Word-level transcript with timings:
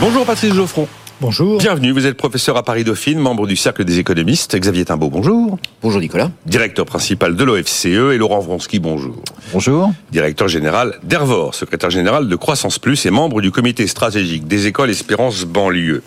Bonjour 0.00 0.26
Patrice 0.26 0.52
Geoffron. 0.54 0.88
Bonjour. 1.24 1.56
Bienvenue, 1.56 1.90
vous 1.90 2.04
êtes 2.04 2.18
professeur 2.18 2.54
à 2.58 2.62
Paris 2.62 2.84
Dauphine, 2.84 3.18
membre 3.18 3.46
du 3.46 3.56
Cercle 3.56 3.86
des 3.86 3.98
économistes. 3.98 4.54
Xavier 4.58 4.84
Timbaud, 4.84 5.08
bonjour. 5.08 5.58
Bonjour 5.80 5.98
Nicolas. 5.98 6.30
Directeur 6.44 6.84
principal 6.84 7.34
de 7.34 7.42
l'OFCE 7.44 7.86
et 7.86 8.18
Laurent 8.18 8.40
Vronsky, 8.40 8.78
bonjour. 8.78 9.16
Bonjour. 9.50 9.90
Directeur 10.12 10.48
général 10.48 10.98
d'Ervor, 11.02 11.54
secrétaire 11.54 11.88
général 11.88 12.28
de 12.28 12.36
Croissance 12.36 12.78
Plus 12.78 13.06
et 13.06 13.10
membre 13.10 13.40
du 13.40 13.50
comité 13.50 13.86
stratégique 13.86 14.46
des 14.46 14.66
écoles 14.66 14.90
Espérance 14.90 15.44
banlieue. 15.44 16.02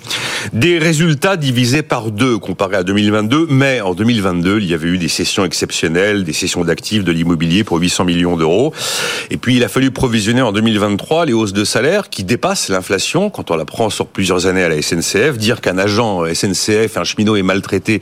Des 0.53 0.77
résultats 0.77 1.36
divisés 1.36 1.81
par 1.81 2.11
deux 2.11 2.38
comparé 2.38 2.75
à 2.75 2.84
2022, 2.84 3.47
mais 3.49 3.81
en 3.81 3.95
2022, 3.95 4.59
il 4.59 4.67
y 4.67 4.75
avait 4.75 4.89
eu 4.89 4.99
des 4.99 5.08
sessions 5.08 5.45
exceptionnelles, 5.45 6.25
des 6.25 6.34
sessions 6.34 6.63
d'actifs 6.63 7.03
de 7.03 7.11
l'immobilier 7.11 7.63
pour 7.63 7.80
800 7.80 8.05
millions 8.05 8.38
d'euros. 8.38 8.72
Et 9.31 9.38
puis 9.38 9.55
il 9.55 9.63
a 9.63 9.67
fallu 9.67 9.89
provisionner 9.89 10.44
en 10.44 10.52
2023 10.52 11.25
les 11.25 11.34
hausses 11.34 11.53
de 11.53 11.63
salaire 11.63 12.11
qui 12.11 12.23
dépassent 12.23 12.70
l'inflation 12.70 13.31
quand 13.31 13.49
on 13.49 13.55
la 13.55 13.66
prend 13.66 13.89
sur 13.89 14.05
plusieurs 14.05 14.45
années 14.45 14.61
à 14.61 14.70
la 14.70 14.80
SNCF. 14.80 15.06
Dire 15.16 15.61
qu'un 15.61 15.77
agent 15.77 16.25
SNCF, 16.34 16.97
un 16.97 17.03
cheminot 17.03 17.36
est 17.36 17.44
maltraité 17.44 18.02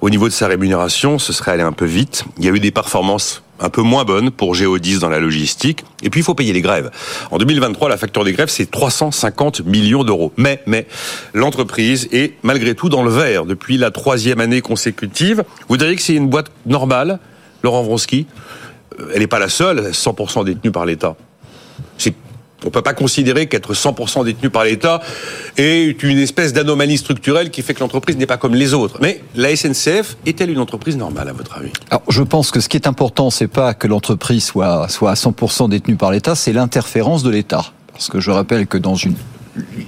au 0.00 0.10
niveau 0.10 0.28
de 0.28 0.32
sa 0.32 0.46
rémunération, 0.46 1.18
ce 1.18 1.32
serait 1.32 1.52
aller 1.52 1.62
un 1.62 1.72
peu 1.72 1.84
vite. 1.84 2.24
Il 2.38 2.44
y 2.44 2.48
a 2.48 2.52
eu 2.52 2.60
des 2.60 2.70
performances 2.70 3.42
un 3.60 3.70
peu 3.70 3.82
moins 3.82 4.04
bonnes 4.04 4.30
pour 4.30 4.54
Géodis 4.54 4.98
dans 4.98 5.08
la 5.08 5.20
logistique. 5.20 5.84
Et 6.02 6.10
puis, 6.10 6.20
il 6.20 6.24
faut 6.24 6.34
payer 6.34 6.52
les 6.52 6.60
grèves. 6.60 6.90
En 7.30 7.38
2023, 7.38 7.88
la 7.88 7.96
facture 7.96 8.24
des 8.24 8.32
grèves, 8.32 8.48
c'est 8.48 8.70
350 8.70 9.64
millions 9.64 10.04
d'euros. 10.04 10.32
Mais, 10.36 10.62
mais, 10.66 10.86
l'entreprise 11.32 12.08
est 12.12 12.34
malgré 12.42 12.74
tout 12.74 12.88
dans 12.88 13.02
le 13.02 13.10
vert 13.10 13.46
depuis 13.46 13.78
la 13.78 13.90
troisième 13.90 14.40
année 14.40 14.60
consécutive. 14.60 15.44
Vous 15.68 15.76
diriez 15.76 15.96
que 15.96 16.02
c'est 16.02 16.14
une 16.14 16.28
boîte 16.28 16.50
normale, 16.66 17.18
Laurent 17.62 17.82
Vronsky 17.82 18.26
Elle 19.12 19.20
n'est 19.20 19.26
pas 19.26 19.38
la 19.38 19.48
seule, 19.48 19.90
100% 19.90 20.44
détenue 20.44 20.72
par 20.72 20.84
l'État. 20.84 21.16
C'est 21.96 22.14
on 22.64 22.70
peut 22.70 22.82
pas 22.82 22.94
considérer 22.94 23.46
qu'être 23.46 23.74
100% 23.74 24.24
détenu 24.24 24.50
par 24.50 24.64
l'État 24.64 25.00
est 25.56 26.02
une 26.02 26.18
espèce 26.18 26.52
d'anomalie 26.52 26.98
structurelle 26.98 27.50
qui 27.50 27.62
fait 27.62 27.74
que 27.74 27.80
l'entreprise 27.80 28.16
n'est 28.16 28.26
pas 28.26 28.36
comme 28.36 28.54
les 28.54 28.74
autres. 28.74 28.98
Mais 29.00 29.22
la 29.34 29.54
SNCF 29.54 30.16
est-elle 30.26 30.50
une 30.50 30.60
entreprise 30.60 30.96
normale 30.96 31.28
à 31.28 31.32
votre 31.32 31.56
avis? 31.56 31.70
Alors, 31.90 32.02
je 32.08 32.22
pense 32.22 32.50
que 32.50 32.60
ce 32.60 32.68
qui 32.68 32.76
est 32.76 32.86
important, 32.86 33.30
c'est 33.30 33.48
pas 33.48 33.74
que 33.74 33.86
l'entreprise 33.86 34.44
soit 34.44 34.88
soit 34.88 35.10
à 35.10 35.14
100% 35.14 35.68
détenue 35.68 35.96
par 35.96 36.10
l'État, 36.10 36.34
c'est 36.34 36.52
l'interférence 36.52 37.22
de 37.22 37.30
l'État. 37.30 37.72
Parce 37.92 38.08
que 38.08 38.20
je 38.20 38.30
rappelle 38.30 38.66
que 38.66 38.78
dans 38.78 38.96
une 38.96 39.14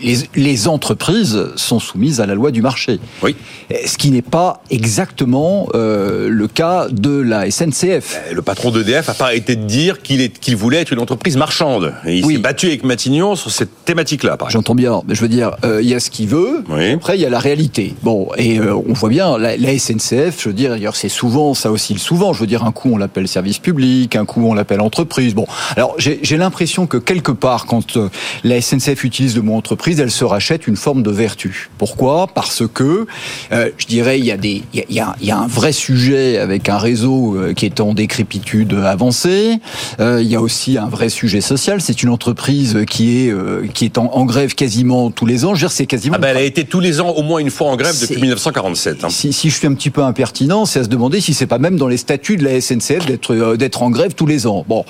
les, 0.03 0.19
les, 0.34 0.69
entreprises 0.69 1.47
sont 1.56 1.81
soumises 1.81 2.20
à 2.20 2.27
la 2.27 2.34
loi 2.34 2.50
du 2.50 2.62
marché. 2.62 2.98
Oui. 3.22 3.36
Ce 3.84 3.98
qui 3.98 4.11
n'est 4.11 4.23
pas 4.23 4.62
exactement 4.70 5.69
euh, 5.75 6.28
le 6.28 6.48
cas 6.48 6.86
de 6.91 7.20
la 7.20 7.50
SNCF. 7.50 8.20
Le 8.33 8.42
patron 8.42 8.70
d'EDF 8.70 9.08
a 9.08 9.14
pas 9.14 9.25
arrêté 9.27 9.56
de 9.56 9.64
dire 9.64 10.03
qu'il 10.03 10.56
voulait 10.56 10.81
être 10.81 10.92
une 10.92 11.00
entreprise 11.00 11.36
marchande. 11.36 11.95
Et 12.06 12.19
il 12.19 12.25
oui. 12.25 12.34
s'est 12.34 12.41
battu 12.41 12.67
avec 12.67 12.84
Matignon 12.84 13.34
sur 13.34 13.50
cette 13.50 13.84
thématique-là. 13.84 14.36
J'entends 14.48 14.75
bien, 14.75 15.03
mais 15.06 15.14
je 15.14 15.20
veux 15.20 15.28
dire, 15.28 15.56
euh, 15.64 15.83
il 15.83 15.89
y 15.89 15.95
a 15.95 16.01
ce 16.01 16.11
qu'il 16.11 16.28
veut. 16.28 16.64
Oui. 16.69 16.92
Après, 16.92 17.17
il 17.17 17.20
y 17.20 17.27
a 17.27 17.30
la 17.30 17.41
réalité. 17.41 17.95
Bon, 18.03 18.28
et 18.36 18.58
euh, 18.58 18.75
on 18.75 18.92
voit 18.92 19.08
bien 19.08 19.36
la, 19.39 19.56
la, 19.56 19.78
SNCF. 19.78 20.41
Je 20.41 20.48
veux 20.48 20.55
dire, 20.55 20.70
d'ailleurs, 20.70 20.97
c'est 20.97 21.08
souvent, 21.08 21.55
ça 21.55 21.73
oscille 21.73 21.98
souvent. 21.98 22.33
Je 22.33 22.41
veux 22.41 22.46
dire, 22.46 22.64
un 22.64 22.73
coup 22.73 22.91
on 22.92 22.98
l'appelle 22.98 23.29
service 23.29 23.58
public, 23.58 24.14
un 24.17 24.24
coup 24.24 24.46
on 24.46 24.55
l'appelle 24.55 24.80
entreprise. 24.80 25.35
Bon, 25.35 25.46
alors 25.77 25.95
j'ai 25.98 26.36
l'impression 26.36 26.86
que 26.86 26.96
quelque 26.96 27.33
part, 27.33 27.67
quand 27.67 27.98
la 28.45 28.61
SNCF 28.61 29.05
utilise 29.05 29.35
le 29.36 29.42
mot 29.42 29.55
entreprise, 29.56 30.00
elle 30.00 30.11
se 30.11 30.24
rachète 30.24 30.67
une 30.67 30.77
forme 30.77 31.02
de 31.02 31.11
vertu. 31.11 31.70
Pourquoi? 31.78 32.28
Parce 32.28 32.62
que, 32.72 33.06
euh, 33.52 33.70
je 33.78 33.86
dirais, 33.86 34.18
il 34.18 34.24
y, 34.24 34.30
a 34.30 34.36
des, 34.36 34.62
il, 34.72 34.84
y 34.90 35.00
a, 35.00 35.17
il 35.20 35.27
y 35.27 35.30
a 35.30 35.39
un 35.39 35.46
vrai 35.46 35.72
sujet 35.72 36.39
avec 36.39 36.68
un 36.68 36.78
réseau 36.78 37.36
euh, 37.36 37.52
qui 37.52 37.67
est 37.67 37.80
en 37.80 37.94
décrépitude 37.94 38.74
avancée. 38.74 39.58
Euh, 40.00 40.22
il 40.22 40.28
y 40.28 40.36
a 40.36 40.40
aussi 40.40 40.78
un 40.78 40.89
vrai 40.89 41.08
sujet 41.08 41.40
social. 41.40 41.80
C'est 41.80 42.02
une 42.02 42.11
entreprise 42.11 42.84
qui 42.89 43.27
est, 43.27 43.30
euh, 43.30 43.67
qui 43.72 43.84
est 43.84 43.98
en, 43.98 44.06
en, 44.12 44.24
grève 44.24 44.55
quasiment 44.55 45.11
tous 45.11 45.27
les 45.27 45.44
ans. 45.44 45.55
Je 45.55 45.61
veux 45.61 45.68
dire, 45.68 45.73
c'est 45.73 45.86
quasiment... 45.86 46.17
Ah 46.17 46.18
ben, 46.18 46.28
elle 46.28 46.36
a 46.38 46.42
été 46.42 46.64
tous 46.64 46.80
les 46.80 47.00
ans 47.00 47.11
au 47.11 47.23
moins 47.23 47.38
une 47.38 47.50
fois 47.50 47.68
en 47.68 47.77
grève 47.77 47.94
depuis 48.00 48.20
1947. 48.20 49.05
Hein. 49.05 49.08
Si, 49.11 49.33
si, 49.33 49.50
je 49.50 49.56
suis 49.56 49.67
un 49.67 49.74
petit 49.74 49.90
peu 49.90 50.02
impertinent, 50.02 50.64
c'est 50.64 50.80
à 50.80 50.84
se 50.84 50.88
demander 50.88 51.20
si 51.20 51.34
c'est 51.34 51.46
pas 51.46 51.58
même 51.58 51.77
dans 51.77 51.88
les 51.88 51.96
statuts 51.96 52.36
de 52.36 52.44
la 52.44 52.61
SNCF 52.61 53.06
d'être 53.06 53.56
d'être 53.56 53.83
en 53.83 53.90
grève 53.90 54.14
tous 54.14 54.27
les 54.27 54.46
ans. 54.46 54.64
Bon, 54.68 54.84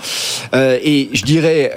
et 0.54 1.10
je 1.12 1.22
dirais, 1.22 1.72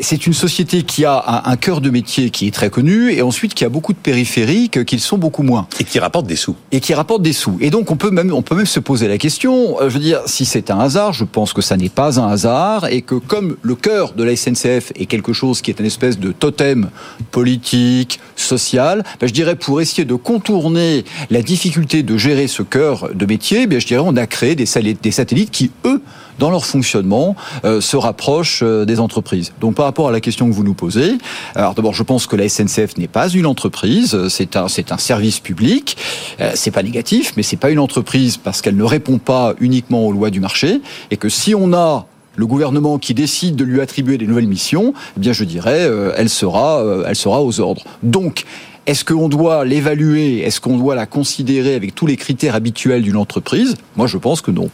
c'est 0.00 0.26
une 0.26 0.32
société 0.32 0.82
qui 0.82 1.04
a 1.04 1.22
un, 1.26 1.50
un 1.50 1.56
cœur 1.56 1.80
de 1.80 1.90
métier 1.92 2.30
qui 2.30 2.48
est 2.48 2.50
très 2.50 2.70
connu, 2.70 3.12
et 3.12 3.22
ensuite 3.22 3.54
qui 3.54 3.64
a 3.64 3.68
beaucoup 3.68 3.92
de 3.92 3.98
périphériques 3.98 4.84
qui 4.84 4.96
le 4.96 5.00
sont 5.00 5.18
beaucoup 5.18 5.42
moins. 5.42 5.66
Et 5.78 5.84
qui 5.84 5.98
rapportent 5.98 6.26
des 6.26 6.36
sous. 6.36 6.56
Et 6.72 6.80
qui 6.80 6.94
rapportent 6.94 7.22
des 7.22 7.32
sous. 7.32 7.56
Et 7.60 7.70
donc 7.70 7.90
on 7.90 7.96
peut 7.96 8.10
même, 8.10 8.32
on 8.32 8.42
peut 8.42 8.56
même 8.56 8.66
se 8.66 8.80
poser 8.80 9.08
la 9.08 9.18
question, 9.18 9.76
je 9.80 9.88
veux 9.88 10.00
dire, 10.00 10.20
si 10.26 10.44
c'est 10.44 10.70
un 10.70 10.80
hasard, 10.80 11.12
je 11.12 11.24
pense 11.24 11.52
que 11.52 11.62
ça 11.62 11.76
n'est 11.76 11.88
pas 11.88 12.18
un 12.18 12.28
hasard, 12.28 12.86
et 12.86 13.02
que 13.02 13.14
comme 13.14 13.56
le 13.62 13.74
cœur 13.74 14.12
de 14.14 14.24
la 14.24 14.34
SNCF 14.34 14.92
est 14.96 15.06
quelque 15.06 15.32
chose 15.32 15.62
qui 15.62 15.70
est 15.70 15.78
une 15.78 15.86
espèce 15.86 16.18
de 16.18 16.32
totem 16.32 16.90
politique, 17.30 18.20
social, 18.36 19.04
ben 19.20 19.26
je 19.26 19.32
dirais 19.32 19.56
pour 19.56 19.80
essayer 19.80 20.04
de 20.04 20.14
contourner 20.14 21.04
la 21.30 21.42
difficulté 21.42 22.02
de 22.02 22.16
gérer 22.16 22.48
ce 22.48 22.62
cœur 22.62 23.10
de 23.14 23.26
métier, 23.26 23.66
ben 23.66 23.80
je 23.80 23.86
dirais 23.86 24.02
on 24.04 24.16
a 24.16 24.26
créé 24.26 24.54
des 24.54 24.66
satellites 24.66 25.50
qui, 25.50 25.70
eux, 25.84 26.02
dans 26.38 26.50
leur 26.50 26.64
fonctionnement, 26.64 27.36
euh, 27.64 27.80
se 27.80 27.96
rapprochent 27.96 28.62
euh, 28.62 28.84
des 28.84 29.00
entreprises. 29.00 29.52
Donc 29.60 29.74
par 29.74 29.84
rapport 29.84 30.08
à 30.08 30.12
la 30.12 30.20
question 30.20 30.48
que 30.48 30.54
vous 30.54 30.64
nous 30.64 30.74
posez, 30.74 31.18
alors 31.54 31.74
je 31.90 32.04
pense 32.04 32.28
que 32.28 32.36
la 32.36 32.48
SNCF 32.48 32.96
n'est 32.98 33.08
pas 33.08 33.28
une 33.28 33.46
entreprise, 33.46 34.28
c'est 34.28 34.54
un 34.54 34.68
c'est 34.68 34.92
un 34.92 34.98
service 34.98 35.40
public. 35.40 35.96
Euh, 36.40 36.52
c'est 36.54 36.70
pas 36.70 36.82
négatif, 36.82 37.32
mais 37.36 37.42
c'est 37.42 37.56
pas 37.56 37.70
une 37.70 37.78
entreprise 37.78 38.36
parce 38.36 38.62
qu'elle 38.62 38.76
ne 38.76 38.84
répond 38.84 39.18
pas 39.18 39.54
uniquement 39.60 40.06
aux 40.06 40.12
lois 40.12 40.30
du 40.30 40.40
marché 40.40 40.80
et 41.10 41.16
que 41.16 41.28
si 41.28 41.54
on 41.54 41.72
a 41.72 42.06
le 42.36 42.46
gouvernement 42.46 42.98
qui 42.98 43.12
décide 43.12 43.56
de 43.56 43.64
lui 43.64 43.80
attribuer 43.80 44.16
des 44.16 44.26
nouvelles 44.26 44.46
missions, 44.46 44.94
eh 45.16 45.20
bien 45.20 45.32
je 45.32 45.44
dirais, 45.44 45.80
euh, 45.80 46.14
elle 46.16 46.30
sera, 46.30 46.80
euh, 46.80 47.04
elle 47.06 47.16
sera 47.16 47.42
aux 47.42 47.60
ordres. 47.60 47.82
Donc 48.02 48.44
est-ce 48.86 49.04
qu'on 49.04 49.28
doit 49.28 49.64
l'évaluer? 49.64 50.40
Est-ce 50.40 50.60
qu'on 50.60 50.76
doit 50.76 50.94
la 50.94 51.06
considérer 51.06 51.74
avec 51.74 51.94
tous 51.94 52.06
les 52.06 52.16
critères 52.16 52.54
habituels 52.54 53.02
d'une 53.02 53.16
entreprise? 53.16 53.76
Moi, 53.96 54.08
je 54.08 54.18
pense 54.18 54.40
que 54.40 54.50
non. 54.50 54.70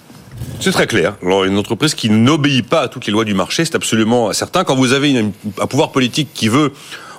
C'est 0.61 0.73
très 0.73 0.87
clair. 0.87 1.15
Alors, 1.25 1.45
une 1.45 1.57
entreprise 1.57 1.95
qui 1.95 2.11
n'obéit 2.11 2.69
pas 2.69 2.81
à 2.83 2.89
toutes 2.89 3.07
les 3.07 3.13
lois 3.13 3.25
du 3.25 3.35
marché, 3.35 3.65
c'est 3.65 3.75
absolument 3.75 4.33
certain. 4.33 4.65
Quand 4.65 4.75
vous 4.75 4.93
avez 4.93 5.11
une, 5.11 5.33
un 5.61 5.67
pouvoir 5.67 5.93
politique 5.93 6.29
qui 6.35 6.49
veut 6.49 6.73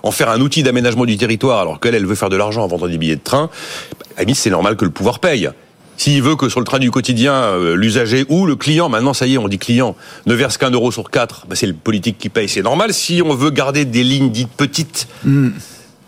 en 0.03 0.11
faire 0.11 0.29
un 0.29 0.39
outil 0.41 0.63
d'aménagement 0.63 1.05
du 1.05 1.17
territoire, 1.17 1.59
alors 1.59 1.79
qu'elle, 1.79 1.95
elle 1.95 2.05
veut 2.05 2.15
faire 2.15 2.29
de 2.29 2.35
l'argent 2.35 2.63
en 2.63 2.67
vendant 2.67 2.87
des 2.87 2.97
billets 2.97 3.15
de 3.15 3.23
train, 3.23 3.49
c'est 4.33 4.49
normal 4.49 4.75
que 4.75 4.85
le 4.85 4.91
pouvoir 4.91 5.19
paye. 5.19 5.49
S'il 5.97 6.21
veut 6.21 6.37
que 6.37 6.47
sur 6.47 6.61
le 6.61 6.65
train 6.65 6.79
du 6.79 6.91
quotidien, 6.91 7.33
euh, 7.33 7.75
l'usager 7.75 8.25
ou 8.29 8.45
le 8.45 8.55
client, 8.55 8.87
maintenant 8.87 9.13
ça 9.13 9.27
y 9.27 9.33
est, 9.33 9.37
on 9.37 9.49
dit 9.49 9.57
client, 9.57 9.97
ne 10.27 10.33
verse 10.33 10.57
qu'un 10.57 10.71
euro 10.71 10.93
sur 10.93 11.09
quatre, 11.09 11.45
bah, 11.47 11.57
c'est 11.57 11.67
le 11.67 11.73
politique 11.73 12.17
qui 12.17 12.29
paye, 12.29 12.47
c'est 12.47 12.61
normal. 12.61 12.93
Si 12.93 13.21
on 13.21 13.35
veut 13.35 13.49
garder 13.49 13.83
des 13.83 14.03
lignes 14.03 14.31
dites 14.31 14.51
petites, 14.55 15.09
mm. 15.25 15.49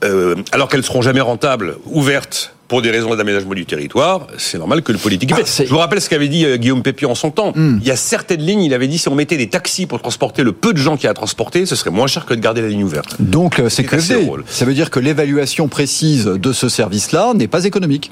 euh, 0.05 0.35
alors 0.53 0.69
qu'elles 0.69 0.83
seront 0.83 1.01
jamais 1.01 1.19
rentables, 1.19 1.77
ouvertes, 1.85 2.55
pour 2.71 2.81
des 2.81 2.89
raisons 2.89 3.13
d'aménagement 3.13 3.53
du 3.53 3.65
territoire, 3.65 4.27
c'est 4.37 4.57
normal 4.57 4.81
que 4.81 4.93
le 4.93 4.97
politique. 4.97 5.33
Ah, 5.35 5.41
je 5.43 5.65
vous 5.65 5.77
rappelle 5.77 5.99
ce 5.99 6.07
qu'avait 6.07 6.29
dit 6.29 6.45
euh, 6.45 6.55
Guillaume 6.55 6.83
Pépion 6.83 7.11
en 7.11 7.15
son 7.15 7.29
temps. 7.29 7.51
Mm. 7.53 7.79
Il 7.81 7.85
y 7.85 7.91
a 7.91 7.97
certaines 7.97 8.39
lignes, 8.39 8.63
il 8.63 8.73
avait 8.73 8.87
dit 8.87 8.97
si 8.97 9.09
on 9.09 9.15
mettait 9.15 9.35
des 9.35 9.49
taxis 9.49 9.87
pour 9.87 9.99
transporter 9.99 10.41
le 10.41 10.53
peu 10.53 10.71
de 10.71 10.77
gens 10.77 10.95
qu'il 10.95 11.03
y 11.03 11.07
a 11.07 11.09
à 11.09 11.13
transporter, 11.13 11.65
ce 11.65 11.75
serait 11.75 11.89
moins 11.89 12.07
cher 12.07 12.25
que 12.25 12.33
de 12.33 12.39
garder 12.39 12.61
la 12.61 12.69
ligne 12.69 12.85
ouverte. 12.85 13.17
Donc 13.19 13.59
euh, 13.59 13.67
c'est 13.67 13.83
que 13.83 13.99
ça 13.99 14.63
veut 14.63 14.73
dire 14.73 14.89
que 14.89 15.01
l'évaluation 15.01 15.67
précise 15.67 16.23
de 16.27 16.53
ce 16.53 16.69
service-là 16.69 17.33
n'est 17.35 17.49
pas 17.49 17.65
économique. 17.65 18.09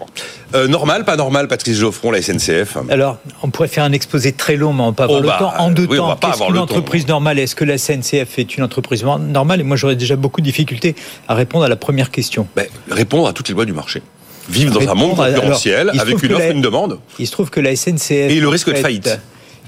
Euh, 0.53 0.67
normal, 0.67 1.05
pas 1.05 1.15
normal, 1.15 1.47
Patrice 1.47 1.77
Geoffron, 1.77 2.11
la 2.11 2.21
SNCF. 2.21 2.79
Alors, 2.89 3.17
on 3.43 3.51
pourrait 3.51 3.69
faire 3.69 3.85
un 3.85 3.93
exposé 3.93 4.33
très 4.33 4.57
long, 4.57 4.73
mais 4.73 4.81
on 4.81 4.87
va 4.87 4.91
pas 4.91 5.03
avoir 5.05 5.19
oh, 5.19 5.21
le 5.21 5.27
bah, 5.29 5.37
temps. 5.39 5.53
En 5.57 5.71
deux 5.71 5.87
oui, 5.89 5.95
temps, 5.95 6.17
qu'est-ce 6.17 6.45
qu'une 6.45 6.57
entreprise 6.57 7.05
temps. 7.05 7.13
normale? 7.13 7.39
Est-ce 7.39 7.55
que 7.55 7.63
la 7.63 7.77
SNCF 7.77 8.37
est 8.37 8.57
une 8.57 8.65
entreprise 8.65 9.05
normale? 9.05 9.61
Et 9.61 9.63
moi, 9.63 9.77
j'aurais 9.77 9.95
déjà 9.95 10.17
beaucoup 10.17 10.41
de 10.41 10.45
difficultés 10.45 10.95
à 11.29 11.33
répondre 11.33 11.63
à 11.63 11.69
la 11.69 11.77
première 11.77 12.11
question. 12.11 12.45
Ben, 12.57 12.67
répondre 12.91 13.25
à 13.25 13.31
toutes 13.31 13.47
les 13.47 13.53
lois 13.53 13.63
du 13.63 13.71
marché 13.71 14.01
vivre 14.49 14.79
dans 14.79 14.91
un 14.91 14.95
monde 14.95 15.15
concurrentiel 15.15 15.89
alors, 15.89 16.01
avec 16.01 16.23
une 16.23 16.33
offre 16.33 16.45
et 16.45 16.51
une 16.51 16.61
demande. 16.61 16.99
Il 17.19 17.27
se 17.27 17.31
trouve 17.31 17.49
que 17.49 17.59
la 17.59 17.75
SNCF 17.75 18.11
et 18.11 18.39
le 18.39 18.47
risque 18.47 18.69
de 18.69 18.75
faillite. 18.75 19.19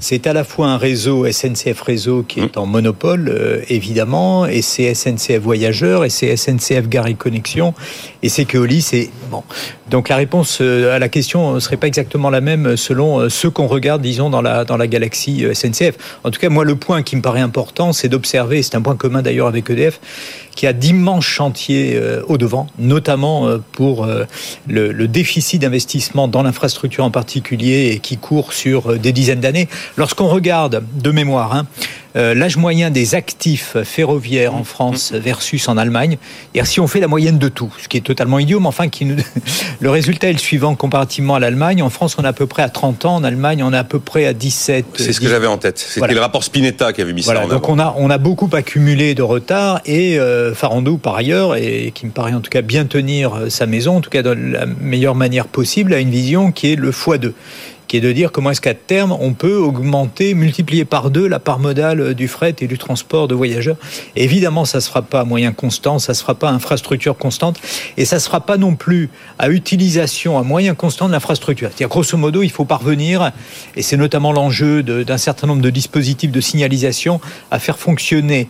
C'est 0.04 0.25
à 0.25 0.33
la 0.33 0.44
fois 0.44 0.69
un 0.69 0.78
réseau 0.78 1.31
SNCF 1.31 1.80
Réseau 1.80 2.24
qui 2.24 2.39
est 2.39 2.56
mmh. 2.56 2.60
en 2.60 2.66
monopole, 2.66 3.30
euh, 3.30 3.62
évidemment, 3.69 4.48
et 4.48 4.63
c'est 4.63 4.92
SNCF 4.95 5.38
Voyageurs, 5.38 6.04
et 6.04 6.10
c'est 6.10 6.36
SNCF 6.36 6.89
Gare 6.89 7.06
et 7.06 7.13
Connexion, 7.13 7.75
et 8.24 8.30
c'est 8.30 8.45
Keolis. 8.45 8.81
C'est 8.81 9.12
bon. 9.30 9.44
Donc 9.92 10.10
la 10.10 10.16
réponse 10.16 10.57
euh, 10.60 10.95
à 10.95 10.98
la 10.98 11.07
question 11.07 11.54
ne 11.54 11.60
serait 11.60 11.77
pas 11.77 11.86
exactement 11.86 12.31
la 12.31 12.42
même 12.42 12.77
selon 12.77 13.19
euh, 13.19 13.30
ceux 13.30 13.51
qu'on 13.51 13.68
regarde, 13.68 14.01
disons, 14.01 14.31
dans 14.31 14.42
la 14.42 14.66
dans 14.66 14.75
la 14.75 14.88
galaxie 14.88 15.45
SNCF. 15.54 15.94
En 16.24 16.31
tout 16.31 16.39
cas, 16.39 16.50
moi, 16.50 16.66
le 16.66 16.75
point 16.75 17.04
qui 17.04 17.16
me 17.16 17.22
paraît 17.22 17.42
important, 17.42 17.94
c'est 17.94 18.10
d'observer, 18.10 18.63
c'est 18.63 18.74
un 18.74 18.81
point 18.81 18.95
commun 18.95 19.22
d'ailleurs 19.22 19.48
avec 19.48 19.69
EDF, 19.69 20.00
qui 20.62 20.68
a 20.68 20.74
d'immenses 20.74 21.25
chantiers 21.25 22.00
au 22.28 22.38
devant, 22.38 22.68
notamment 22.78 23.50
pour 23.72 24.06
le, 24.06 24.92
le 24.92 25.08
déficit 25.08 25.60
d'investissement 25.60 26.28
dans 26.28 26.44
l'infrastructure 26.44 27.04
en 27.04 27.10
particulier 27.10 27.90
et 27.92 27.98
qui 27.98 28.18
court 28.18 28.54
sur 28.54 29.00
des 29.00 29.12
dizaines 29.12 29.40
d'années. 29.40 29.68
Lorsqu'on 29.98 30.28
regarde 30.28 30.84
de 30.94 31.10
mémoire, 31.10 31.56
hein, 31.56 31.66
euh, 32.16 32.34
l'âge 32.34 32.58
moyen 32.58 32.90
des 32.90 33.16
actifs 33.16 33.78
ferroviaires 33.84 34.56
en 34.56 34.63
France 34.63 35.12
versus 35.13 35.68
en 35.68 35.78
Allemagne. 35.78 36.18
Et 36.54 36.63
si 36.66 36.80
on 36.80 36.88
fait 36.88 37.00
la 37.00 37.08
moyenne 37.08 37.38
de 37.38 37.48
tout, 37.48 37.74
ce 37.81 37.88
qui 37.88 37.98
est 37.98 38.02
totalement 38.02 38.40
idiot, 38.40 38.60
mais 38.60 38.68
enfin, 38.68 38.88
qui 38.90 39.06
nous... 39.06 39.18
le 39.80 39.90
résultat 39.90 40.30
est 40.30 40.34
le 40.34 40.40
suivant 40.40 40.75
comparativement 40.75 41.36
à 41.36 41.40
l'Allemagne. 41.40 41.81
En 41.81 41.90
France, 41.90 42.16
on 42.18 42.24
est 42.24 42.28
à 42.28 42.34
peu 42.34 42.48
près 42.48 42.63
à 42.63 42.69
30 42.69 43.06
ans. 43.06 43.16
En 43.16 43.24
Allemagne, 43.24 43.63
on 43.63 43.74
est 43.74 43.78
à 43.78 43.84
peu 43.84 44.00
près 44.00 44.25
à 44.25 44.34
17. 44.34 44.86
C'est 44.96 45.13
ce 45.13 45.19
que 45.19 45.28
j'avais 45.28 45.48
en 45.48 45.58
tête. 45.58 45.80
C'était 45.80 46.13
le 46.13 46.19
rapport 46.19 46.44
Spinetta 46.44 46.94
qui 46.94 47.02
avait 47.02 47.13
mis 47.13 47.24
ça 47.24 47.31
en 47.31 47.36
avant. 47.38 47.48
Donc 47.48 47.69
on 47.69 47.80
a, 47.80 47.96
on 47.98 48.10
a 48.10 48.18
beaucoup 48.18 48.50
accumulé 48.54 49.16
de 49.16 49.22
retard 49.22 49.81
et 49.86 50.19
euh, 50.19 50.54
Farando, 50.54 50.98
par 50.98 51.16
ailleurs, 51.16 51.56
et 51.56 51.92
qui 51.94 52.06
me 52.06 52.12
paraît 52.12 52.34
en 52.34 52.42
tout 52.42 52.50
cas 52.50 52.62
bien 52.62 52.86
tenir 52.86 53.36
euh, 53.36 53.50
sa 53.50 53.66
maison, 53.66 53.98
en 53.98 54.02
tout 54.02 54.10
cas 54.10 54.22
de 54.22 54.31
la 54.31 54.66
meilleure 54.66 55.16
manière 55.16 55.48
possible, 55.48 55.94
a 55.94 56.00
une 56.00 56.10
vision 56.10 56.52
qui 56.52 56.74
est 56.74 56.75
le 56.75 56.92
x2 56.92 57.34
qui 57.91 57.97
est 57.97 57.99
de 57.99 58.13
dire 58.13 58.31
comment 58.31 58.51
est-ce 58.51 58.61
qu'à 58.61 58.73
terme 58.73 59.11
on 59.19 59.33
peut 59.33 59.57
augmenter, 59.57 60.33
multiplier 60.33 60.85
par 60.85 61.09
deux 61.11 61.27
la 61.27 61.39
part 61.39 61.59
modale 61.59 62.13
du 62.13 62.29
fret 62.29 62.55
et 62.61 62.67
du 62.67 62.77
transport 62.77 63.27
de 63.27 63.35
voyageurs. 63.35 63.75
évidemment, 64.15 64.63
ça 64.63 64.77
ne 64.77 64.81
se 64.81 64.88
fera 64.88 65.01
pas 65.01 65.19
à 65.19 65.23
moyen 65.25 65.51
constant, 65.51 65.99
ça 65.99 66.13
ne 66.13 66.15
se 66.15 66.21
fera 66.21 66.35
pas 66.35 66.47
à 66.47 66.53
infrastructure 66.53 67.17
constante, 67.17 67.59
et 67.97 68.05
ça 68.05 68.15
ne 68.15 68.21
se 68.21 68.27
fera 68.27 68.45
pas 68.45 68.55
non 68.55 68.75
plus 68.75 69.09
à 69.39 69.49
utilisation 69.49 70.38
à 70.38 70.43
moyen 70.43 70.73
constant 70.73 71.07
de 71.07 71.11
l'infrastructure. 71.11 71.67
C'est-à-dire, 71.67 71.89
grosso 71.89 72.15
modo, 72.15 72.43
il 72.43 72.49
faut 72.49 72.63
parvenir, 72.63 73.33
et 73.75 73.81
c'est 73.81 73.97
notamment 73.97 74.31
l'enjeu 74.31 74.83
d'un 74.83 75.17
certain 75.17 75.47
nombre 75.47 75.61
de 75.61 75.69
dispositifs 75.69 76.31
de 76.31 76.39
signalisation, 76.39 77.19
à 77.51 77.59
faire 77.59 77.77
fonctionner 77.77 78.47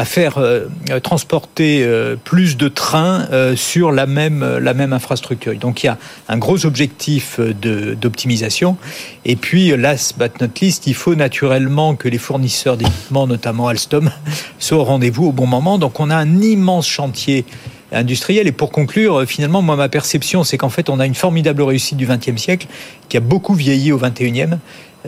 à 0.00 0.06
faire 0.06 0.38
euh, 0.38 0.66
transporter 1.02 1.82
euh, 1.84 2.16
plus 2.16 2.56
de 2.56 2.68
trains 2.68 3.28
euh, 3.32 3.54
sur 3.54 3.92
la 3.92 4.06
même, 4.06 4.42
la 4.58 4.72
même 4.72 4.94
infrastructure. 4.94 5.54
Donc 5.56 5.82
il 5.82 5.86
y 5.86 5.88
a 5.90 5.98
un 6.30 6.38
gros 6.38 6.64
objectif 6.64 7.38
d'optimisation. 7.38 8.78
Et 9.26 9.36
puis, 9.36 9.76
last 9.76 10.18
but 10.18 10.40
not 10.40 10.48
least, 10.62 10.86
il 10.86 10.94
faut 10.94 11.14
naturellement 11.14 11.96
que 11.96 12.08
les 12.08 12.16
fournisseurs 12.16 12.78
d'équipements, 12.78 13.26
notamment 13.26 13.68
Alstom, 13.68 14.10
soient 14.58 14.78
au 14.78 14.84
rendez-vous 14.84 15.26
au 15.26 15.32
bon 15.32 15.46
moment. 15.46 15.76
Donc 15.76 16.00
on 16.00 16.08
a 16.08 16.16
un 16.16 16.40
immense 16.40 16.88
chantier 16.88 17.44
industriel. 17.92 18.46
Et 18.46 18.52
pour 18.52 18.70
conclure, 18.70 19.24
finalement, 19.26 19.60
moi, 19.60 19.76
ma 19.76 19.90
perception, 19.90 20.44
c'est 20.44 20.56
qu'en 20.56 20.70
fait, 20.70 20.88
on 20.88 20.98
a 20.98 21.04
une 21.04 21.14
formidable 21.14 21.60
réussite 21.60 21.98
du 21.98 22.06
XXe 22.06 22.40
siècle 22.40 22.68
qui 23.10 23.18
a 23.18 23.20
beaucoup 23.20 23.52
vieilli 23.52 23.92
au 23.92 23.98
XXIe 23.98 24.46
euh, 24.52 24.56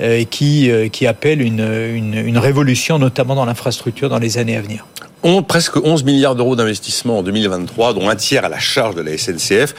et 0.01 0.25
qui, 0.25 0.71
euh, 0.71 0.89
qui 0.89 1.07
appelle 1.07 1.43
une, 1.43 1.61
une, 1.61 2.15
une 2.15 2.39
révolution, 2.39 2.99
notamment 2.99 3.35
dans 3.35 3.45
l'infrastructure, 3.45 4.09
dans 4.09 4.19
les 4.19 4.39
années 4.39 4.57
à 4.57 4.63
venir. 4.63 4.87
On, 5.23 5.43
presque 5.43 5.77
11 5.77 6.05
milliards 6.05 6.35
d'euros 6.35 6.57
d'investissement 6.57 7.19
en 7.19 7.23
2023, 7.23 7.95
dont 7.95 8.09
un 8.09 8.17
tiers 8.17 8.45
à 8.45 8.49
la 8.49 8.59
charge 8.59 8.95
de 8.95 9.03
la 9.03 9.17
SNCF. 9.17 9.75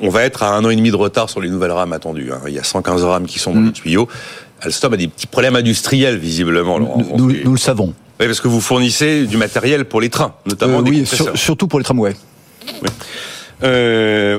On 0.00 0.08
va 0.08 0.22
être 0.22 0.44
à 0.44 0.54
un 0.54 0.64
an 0.64 0.70
et 0.70 0.76
demi 0.76 0.90
de 0.90 0.96
retard 0.96 1.28
sur 1.28 1.40
les 1.40 1.50
nouvelles 1.50 1.72
rames 1.72 1.92
attendues. 1.92 2.30
Hein. 2.32 2.40
Il 2.46 2.54
y 2.54 2.58
a 2.58 2.64
115 2.64 3.02
rames 3.04 3.26
qui 3.26 3.38
sont 3.38 3.52
dans 3.52 3.60
mm. 3.60 3.66
les 3.66 3.72
tuyaux. 3.72 4.08
Alstom 4.60 4.92
a 4.94 4.96
des 4.96 5.08
petits 5.08 5.26
problèmes 5.26 5.56
industriels, 5.56 6.18
visiblement. 6.18 6.78
Nous, 6.78 7.16
nous, 7.16 7.32
nous 7.44 7.52
le 7.52 7.58
savons. 7.58 7.94
Oui, 8.20 8.26
parce 8.26 8.40
que 8.40 8.48
vous 8.48 8.60
fournissez 8.60 9.26
du 9.26 9.36
matériel 9.36 9.84
pour 9.84 10.00
les 10.00 10.08
trains, 10.08 10.34
notamment 10.46 10.78
euh, 10.78 10.82
des 10.82 10.90
Oui, 10.90 11.06
surtout 11.34 11.66
pour 11.66 11.80
les 11.80 11.84
tramways. 11.84 12.14
Oui. 12.82 12.88
Euh, 13.64 14.38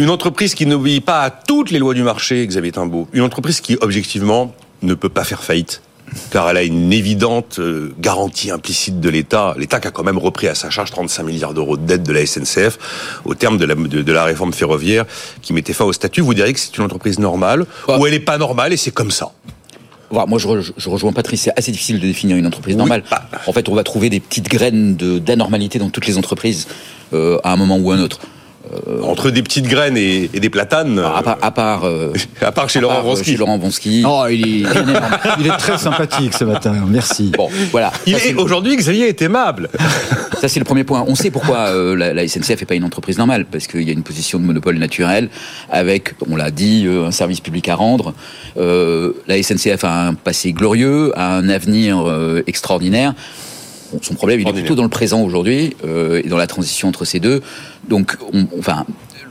une 0.00 0.08
entreprise 0.08 0.54
qui 0.54 0.64
n'obéit 0.64 1.04
pas 1.04 1.20
à 1.20 1.30
toutes 1.30 1.70
les 1.70 1.78
lois 1.78 1.92
du 1.92 2.02
marché, 2.02 2.46
Xavier 2.46 2.72
Timbaud, 2.72 3.06
une 3.12 3.20
entreprise 3.20 3.60
qui, 3.60 3.76
objectivement, 3.82 4.54
ne 4.80 4.94
peut 4.94 5.10
pas 5.10 5.24
faire 5.24 5.44
faillite, 5.44 5.82
car 6.30 6.48
elle 6.48 6.56
a 6.56 6.62
une 6.62 6.90
évidente 6.90 7.58
euh, 7.58 7.92
garantie 7.98 8.50
implicite 8.50 8.98
de 8.98 9.10
l'État. 9.10 9.54
L'État 9.58 9.78
qui 9.78 9.88
a 9.88 9.90
quand 9.90 10.02
même 10.02 10.16
repris 10.16 10.48
à 10.48 10.54
sa 10.54 10.70
charge 10.70 10.90
35 10.90 11.22
milliards 11.24 11.52
d'euros 11.52 11.76
de 11.76 11.84
dette 11.84 12.02
de 12.02 12.12
la 12.14 12.24
SNCF 12.24 12.78
au 13.26 13.34
terme 13.34 13.58
de 13.58 13.66
la, 13.66 13.74
de, 13.74 14.12
la 14.12 14.24
réforme 14.24 14.54
ferroviaire 14.54 15.04
qui 15.42 15.52
mettait 15.52 15.74
fin 15.74 15.84
au 15.84 15.92
statut. 15.92 16.22
Vous 16.22 16.32
diriez 16.32 16.54
que 16.54 16.60
c'est 16.60 16.78
une 16.78 16.84
entreprise 16.84 17.18
normale 17.18 17.66
ou 17.86 18.06
elle 18.06 18.14
n'est 18.14 18.20
pas 18.20 18.38
normale 18.38 18.72
et 18.72 18.78
c'est 18.78 18.92
comme 18.92 19.10
ça 19.10 19.32
moi, 20.12 20.40
je, 20.40 20.88
rejoins 20.88 21.12
Patrice. 21.12 21.42
C'est 21.42 21.56
assez 21.56 21.70
difficile 21.70 22.00
de 22.00 22.06
définir 22.08 22.36
une 22.36 22.44
entreprise 22.44 22.76
normale. 22.76 23.04
Bah. 23.08 23.22
En 23.46 23.52
fait, 23.52 23.68
on 23.68 23.76
va 23.76 23.84
trouver 23.84 24.10
des 24.10 24.18
petites 24.18 24.48
graines 24.48 24.96
d'anormalité 24.96 25.78
dans 25.78 25.88
toutes 25.88 26.08
les 26.08 26.18
entreprises 26.18 26.66
euh, 27.12 27.38
à 27.44 27.52
un 27.52 27.56
moment 27.56 27.76
ou 27.76 27.92
à 27.92 27.94
un 27.94 28.00
autre. 28.00 28.18
Euh, 28.72 29.02
Entre 29.02 29.30
des 29.30 29.42
petites 29.42 29.66
graines 29.66 29.96
et, 29.96 30.28
des 30.28 30.50
platanes. 30.50 30.98
À 30.98 31.22
part, 31.22 31.38
à 31.42 31.50
part, 31.50 31.84
euh, 31.84 32.12
à 32.40 32.52
part 32.52 32.70
chez 32.70 32.80
Laurent 32.80 33.02
Vonsky. 33.02 33.36
Laurent 33.36 33.58
Vonsky. 33.58 34.04
Oh, 34.06 34.24
il 34.30 34.46
est, 34.46 34.68
il 35.40 35.46
est 35.46 35.56
très 35.58 35.76
sympathique 35.76 36.34
ce 36.34 36.44
matin. 36.44 36.74
Merci. 36.88 37.32
Bon, 37.36 37.48
voilà. 37.72 37.92
Il 38.06 38.14
est 38.14 38.34
aujourd'hui 38.34 38.76
Xavier 38.76 39.08
est 39.08 39.22
aimable. 39.22 39.68
Ça 40.40 40.48
c'est 40.48 40.60
le 40.60 40.64
premier 40.64 40.84
point. 40.84 41.04
On 41.06 41.14
sait 41.14 41.30
pourquoi 41.30 41.68
euh, 41.68 41.96
la, 41.96 42.28
SNCF 42.28 42.60
n'est 42.60 42.66
pas 42.66 42.74
une 42.74 42.84
entreprise 42.84 43.18
normale 43.18 43.44
parce 43.44 43.66
qu'il 43.66 43.82
y 43.82 43.90
a 43.90 43.92
une 43.92 44.02
position 44.02 44.38
de 44.38 44.44
monopole 44.44 44.78
naturel 44.78 45.28
avec, 45.70 46.14
on 46.28 46.36
l'a 46.36 46.50
dit, 46.50 46.86
un 46.88 47.10
service 47.10 47.40
public 47.40 47.68
à 47.68 47.74
rendre. 47.74 48.14
la 48.56 49.42
SNCF 49.42 49.84
a 49.84 50.06
un 50.08 50.14
passé 50.14 50.52
glorieux, 50.52 51.12
a 51.18 51.36
un 51.36 51.48
avenir 51.48 52.04
extraordinaire 52.46 53.14
son 54.02 54.14
problème, 54.14 54.40
il 54.40 54.48
est 54.48 54.52
plutôt 54.52 54.74
dans 54.74 54.82
le 54.82 54.88
présent 54.88 55.22
aujourd'hui 55.22 55.76
euh, 55.84 56.20
et 56.24 56.28
dans 56.28 56.36
la 56.36 56.46
transition 56.46 56.88
entre 56.88 57.04
ces 57.04 57.20
deux. 57.20 57.42
Donc, 57.88 58.16
on, 58.32 58.46
enfin, 58.58 58.84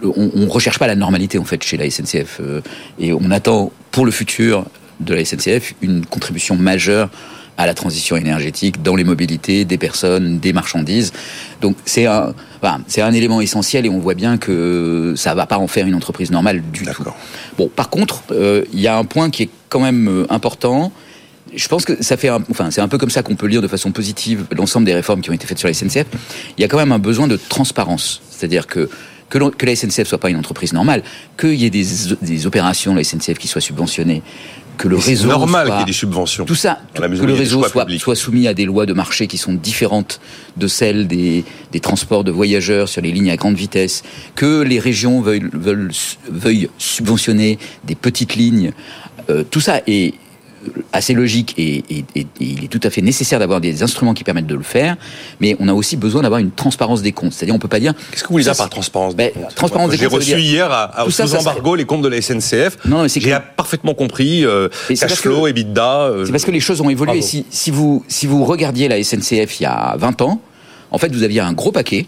on, 0.04 0.32
on 0.36 0.48
recherche 0.48 0.80
pas 0.80 0.88
la 0.88 0.96
normalité 0.96 1.38
en 1.38 1.46
fait 1.46 1.64
chez 1.64 1.78
la 1.78 1.90
SNCF 1.90 2.40
euh, 2.42 2.62
et 3.00 3.14
on 3.14 3.32
attend 3.32 3.72
pour 3.92 4.06
le 4.06 4.12
futur 4.12 4.66
de 5.00 5.14
la 5.14 5.24
SNCF 5.24 5.74
une 5.82 6.06
contribution 6.06 6.56
majeure 6.56 7.10
à 7.58 7.66
la 7.66 7.74
transition 7.74 8.16
énergétique 8.16 8.82
dans 8.82 8.96
les 8.96 9.04
mobilités 9.04 9.66
des 9.66 9.78
personnes, 9.78 10.40
des 10.40 10.54
marchandises. 10.54 11.12
Donc 11.60 11.76
c'est 11.84 12.06
un, 12.06 12.34
enfin, 12.62 12.82
c'est 12.88 13.02
un 13.02 13.12
élément 13.12 13.42
essentiel 13.42 13.86
et 13.86 13.90
on 13.90 14.00
voit 14.00 14.14
bien 14.14 14.38
que 14.38 15.14
ça 15.18 15.36
va 15.36 15.46
pas 15.46 15.58
en 15.58 15.68
faire 15.68 15.86
une 15.86 15.96
entreprise 15.96 16.32
normale 16.32 16.62
du 16.72 16.86
tout. 16.86 17.04
Bon, 17.58 17.68
par 17.68 17.90
contre, 17.90 18.24
euh, 18.32 18.64
il 18.72 18.80
y 18.80 18.88
a 18.88 18.98
un 18.98 19.04
point 19.04 19.30
qui 19.30 19.44
est 19.44 19.50
quand 19.68 19.82
même 19.82 20.26
important, 20.30 20.94
je 21.56 21.68
pense 21.68 21.86
que 21.86 22.04
ça 22.04 22.18
fait, 22.18 22.30
enfin, 22.30 22.72
c'est 22.72 22.82
un 22.82 22.88
peu 22.88 22.98
comme 22.98 23.10
ça 23.10 23.24
qu'on 23.24 23.36
peut 23.36 23.48
lire 23.48 23.62
de 23.62 23.68
façon 23.68 23.92
positive 23.92 24.46
l'ensemble 24.52 24.86
des 24.86 24.94
réformes 24.94 25.22
qui 25.22 25.30
ont 25.30 25.34
été 25.34 25.48
faites 25.48 25.60
sur 25.60 25.68
la 25.68 25.74
SNCF. 25.74 26.06
Il 26.58 26.62
y 26.62 26.64
a 26.64 26.68
quand 26.68 26.78
même 26.78 26.92
un 26.92 27.00
besoin 27.00 27.28
de 27.28 27.38
transparence, 27.38 28.22
c'est-à-dire 28.30 28.68
que 28.68 28.90
que, 29.30 29.38
que, 29.38 29.66
la 29.68 29.76
SNCF 29.76 30.08
soit 30.08 30.18
pas 30.18 30.32
une 30.32 30.38
entreprise 30.38 30.74
normale, 30.74 31.04
qu'il 31.38 31.54
y 31.54 31.66
ait 31.66 31.70
des, 31.70 31.86
des, 32.20 32.48
opérations 32.48 32.94
de 32.94 32.98
la 32.98 33.04
SNCF 33.04 33.38
qui 33.38 33.48
soient 33.48 33.62
subventionnées, 33.62 34.24
que 34.80 34.88
le 34.88 34.96
réseau 34.96 35.28
normal 35.28 35.68
qu'il 35.68 35.78
y 35.78 35.82
ait 35.82 35.86
des 35.86 35.94
subventions. 35.94 36.46
Tout 36.46 36.56
ça, 36.56 36.80
que 36.96 37.02
le 37.02 37.34
réseau 37.34 37.64
soit, 37.64 37.86
soit, 38.00 38.16
soumis 38.16 38.48
à 38.48 38.56
des 38.56 38.66
lois 38.66 38.86
de 38.88 38.94
marché 38.94 39.28
qui 39.28 39.38
sont 39.38 39.54
différentes 39.54 40.20
de 40.58 40.68
celles 40.68 41.08
des, 41.08 41.44
des, 41.72 41.80
transports 41.80 42.24
de 42.24 42.32
voyageurs 42.32 42.90
sur 42.90 43.02
les 43.02 43.12
lignes 43.12 43.30
à 43.30 43.36
grande 43.36 43.56
vitesse, 43.56 44.04
que 44.36 44.62
les 44.62 44.80
régions 44.80 45.22
veuillent, 45.22 45.50
veulent, 45.54 45.92
veuillent 46.32 46.70
subventionner 46.78 47.60
des 47.84 47.96
petites 47.96 48.36
lignes. 48.36 48.72
Euh, 49.30 49.44
tout 49.44 49.62
ça 49.62 49.82
est 49.86 50.16
assez 50.94 51.14
logique 51.14 51.54
et, 51.58 51.84
il 52.40 52.64
est 52.64 52.68
tout 52.68 52.80
à 52.84 52.90
fait 52.90 53.02
nécessaire 53.02 53.40
d'avoir 53.40 53.62
des 53.62 53.84
instruments 53.84 54.14
qui 54.14 54.24
permettent 54.24 54.48
de 54.48 54.56
le 54.56 54.64
faire, 54.64 54.96
mais 55.40 55.56
on 55.60 55.68
a 55.68 55.74
aussi 55.74 55.98
besoin 55.98 56.22
d'avoir 56.22 56.40
une 56.40 56.52
transparence 56.52 57.02
des 57.02 57.12
comptes. 57.12 57.34
C'est-à-dire, 57.34 57.56
on 57.56 57.60
peut 57.60 57.68
pas 57.68 57.80
dire. 57.80 57.94
Qu'est-ce 58.12 58.24
que 58.24 58.30
vous 58.30 58.34
voulez 58.34 58.44
dire 58.44 58.56
par 58.56 58.70
transparence 58.70 59.16
des 59.16 59.32
ben, 59.32 59.44
comptes 59.44 59.56
Transparence 59.56 59.92
des 59.92 59.98
comptes. 59.98 60.22
J'ai 60.22 60.34
reçu 60.34 60.40
hier 60.40 60.72
à, 60.72 61.02
à 61.02 61.10
sous 61.10 61.36
embargo 61.36 61.76
les 61.76 61.86
comptes 61.86 62.02
de 62.02 62.08
la 62.08 62.22
SNCF. 62.22 62.78
Non, 62.86 63.08
j'ai 63.08 63.38
parfaitement 63.56 63.94
compris 63.94 64.46
euh, 64.46 64.70
cash 64.88 65.14
flow, 65.16 65.48
EBITDA. 65.48 66.02
Euh, 66.02 66.26
c'est 66.26 66.32
parce 66.32 66.46
que 66.46 66.52
les 66.52 66.60
choses 66.60 66.82
ont 66.82 66.90
évolué. 66.90 67.22
Si, 67.22 67.46
si 67.50 67.72
vous 67.72 68.04
si 68.08 68.28
vous 68.28 68.46
regardiez 68.46 68.88
la 68.88 69.04
SNCF 69.04 69.60
il 69.60 69.64
y 69.64 69.66
a 69.66 69.96
20 69.98 70.22
ans, 70.22 70.42
en 70.92 70.98
fait, 70.98 71.14
vous 71.14 71.24
aviez 71.24 71.42
un 71.42 71.54
gros 71.54 71.72
paquet 71.72 72.08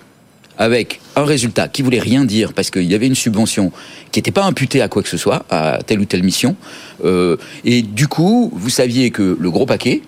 avec 0.57 0.99
un 1.15 1.23
résultat 1.23 1.67
qui 1.67 1.81
voulait 1.81 1.99
rien 1.99 2.25
dire 2.25 2.53
parce 2.53 2.69
qu'il 2.69 2.89
y 2.89 2.95
avait 2.95 3.07
une 3.07 3.15
subvention 3.15 3.71
qui 4.11 4.19
n'était 4.19 4.31
pas 4.31 4.43
imputée 4.43 4.81
à 4.81 4.87
quoi 4.87 5.03
que 5.03 5.09
ce 5.09 5.17
soit, 5.17 5.45
à 5.49 5.79
telle 5.85 5.99
ou 5.99 6.05
telle 6.05 6.23
mission. 6.23 6.55
Euh, 7.03 7.37
et 7.65 7.81
du 7.81 8.07
coup, 8.07 8.51
vous 8.53 8.69
saviez 8.69 9.11
que 9.11 9.37
le 9.39 9.51
gros 9.51 9.65
paquet, 9.65 10.01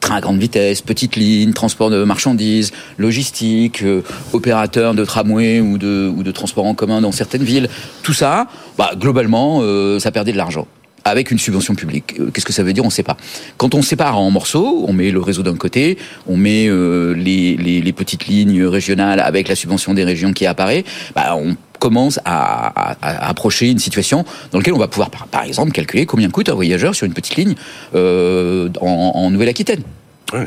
train 0.00 0.16
à 0.16 0.20
grande 0.20 0.38
vitesse, 0.38 0.80
petite 0.80 1.16
ligne, 1.16 1.52
transport 1.52 1.90
de 1.90 2.02
marchandises, 2.04 2.72
logistique, 2.98 3.82
euh, 3.82 4.02
opérateur 4.32 4.94
de 4.94 5.04
tramway 5.04 5.60
ou 5.60 5.78
de, 5.78 6.10
ou 6.14 6.22
de 6.22 6.30
transport 6.30 6.66
en 6.66 6.74
commun 6.74 7.00
dans 7.00 7.12
certaines 7.12 7.44
villes, 7.44 7.68
tout 8.02 8.14
ça, 8.14 8.48
bah, 8.78 8.92
globalement, 8.98 9.60
euh, 9.62 9.98
ça 9.98 10.10
perdait 10.10 10.32
de 10.32 10.38
l'argent 10.38 10.66
avec 11.04 11.30
une 11.30 11.38
subvention 11.38 11.74
publique. 11.74 12.14
Euh, 12.18 12.30
qu'est-ce 12.30 12.46
que 12.46 12.52
ça 12.52 12.62
veut 12.62 12.72
dire? 12.72 12.84
On 12.84 12.88
ne 12.88 12.92
sait 12.92 13.02
pas. 13.02 13.16
Quand 13.56 13.74
on 13.74 13.82
sépare 13.82 14.18
en 14.18 14.30
morceaux, 14.30 14.84
on 14.86 14.92
met 14.92 15.10
le 15.10 15.20
réseau 15.20 15.42
d'un 15.42 15.56
côté, 15.56 15.98
on 16.26 16.36
met 16.36 16.66
euh, 16.68 17.14
les, 17.14 17.92
petites 17.92 18.26
lignes 18.26 18.64
régionales 18.64 19.20
avec 19.20 19.48
la 19.48 19.56
subvention 19.56 19.94
des 19.94 20.04
régions 20.04 20.32
qui 20.32 20.46
apparaît, 20.46 20.84
bah, 21.14 21.36
on 21.36 21.56
commence 21.78 22.20
à, 22.24 22.96
approcher 23.02 23.68
une 23.68 23.78
situation 23.78 24.24
dans 24.52 24.58
laquelle 24.58 24.74
on 24.74 24.78
va 24.78 24.88
pouvoir, 24.88 25.10
par, 25.10 25.44
exemple, 25.44 25.72
calculer 25.72 26.06
combien 26.06 26.30
coûte 26.30 26.48
un 26.48 26.54
voyageur 26.54 26.94
sur 26.94 27.06
une 27.06 27.14
petite 27.14 27.36
ligne 27.36 27.54
euh, 27.94 28.68
en 28.80 29.30
Nouvelle-Aquitaine. 29.30 29.82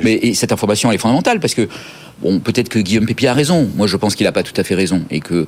Mais 0.02 0.14
et 0.14 0.34
cette 0.34 0.52
information 0.52 0.90
elle 0.90 0.96
est 0.96 1.00
fondamentale 1.00 1.40
parce 1.40 1.54
que 1.54 1.68
Bon, 2.22 2.40
peut-être 2.40 2.70
que 2.70 2.80
Guillaume 2.80 3.06
Pépi 3.06 3.28
a 3.28 3.34
raison. 3.34 3.70
Moi, 3.76 3.86
je 3.86 3.98
pense 3.98 4.16
qu'il 4.16 4.26
n'a 4.26 4.32
pas 4.32 4.44
tout 4.44 4.54
à 4.56 4.64
fait 4.64 4.76
raison 4.76 5.04
et 5.10 5.20
que 5.20 5.46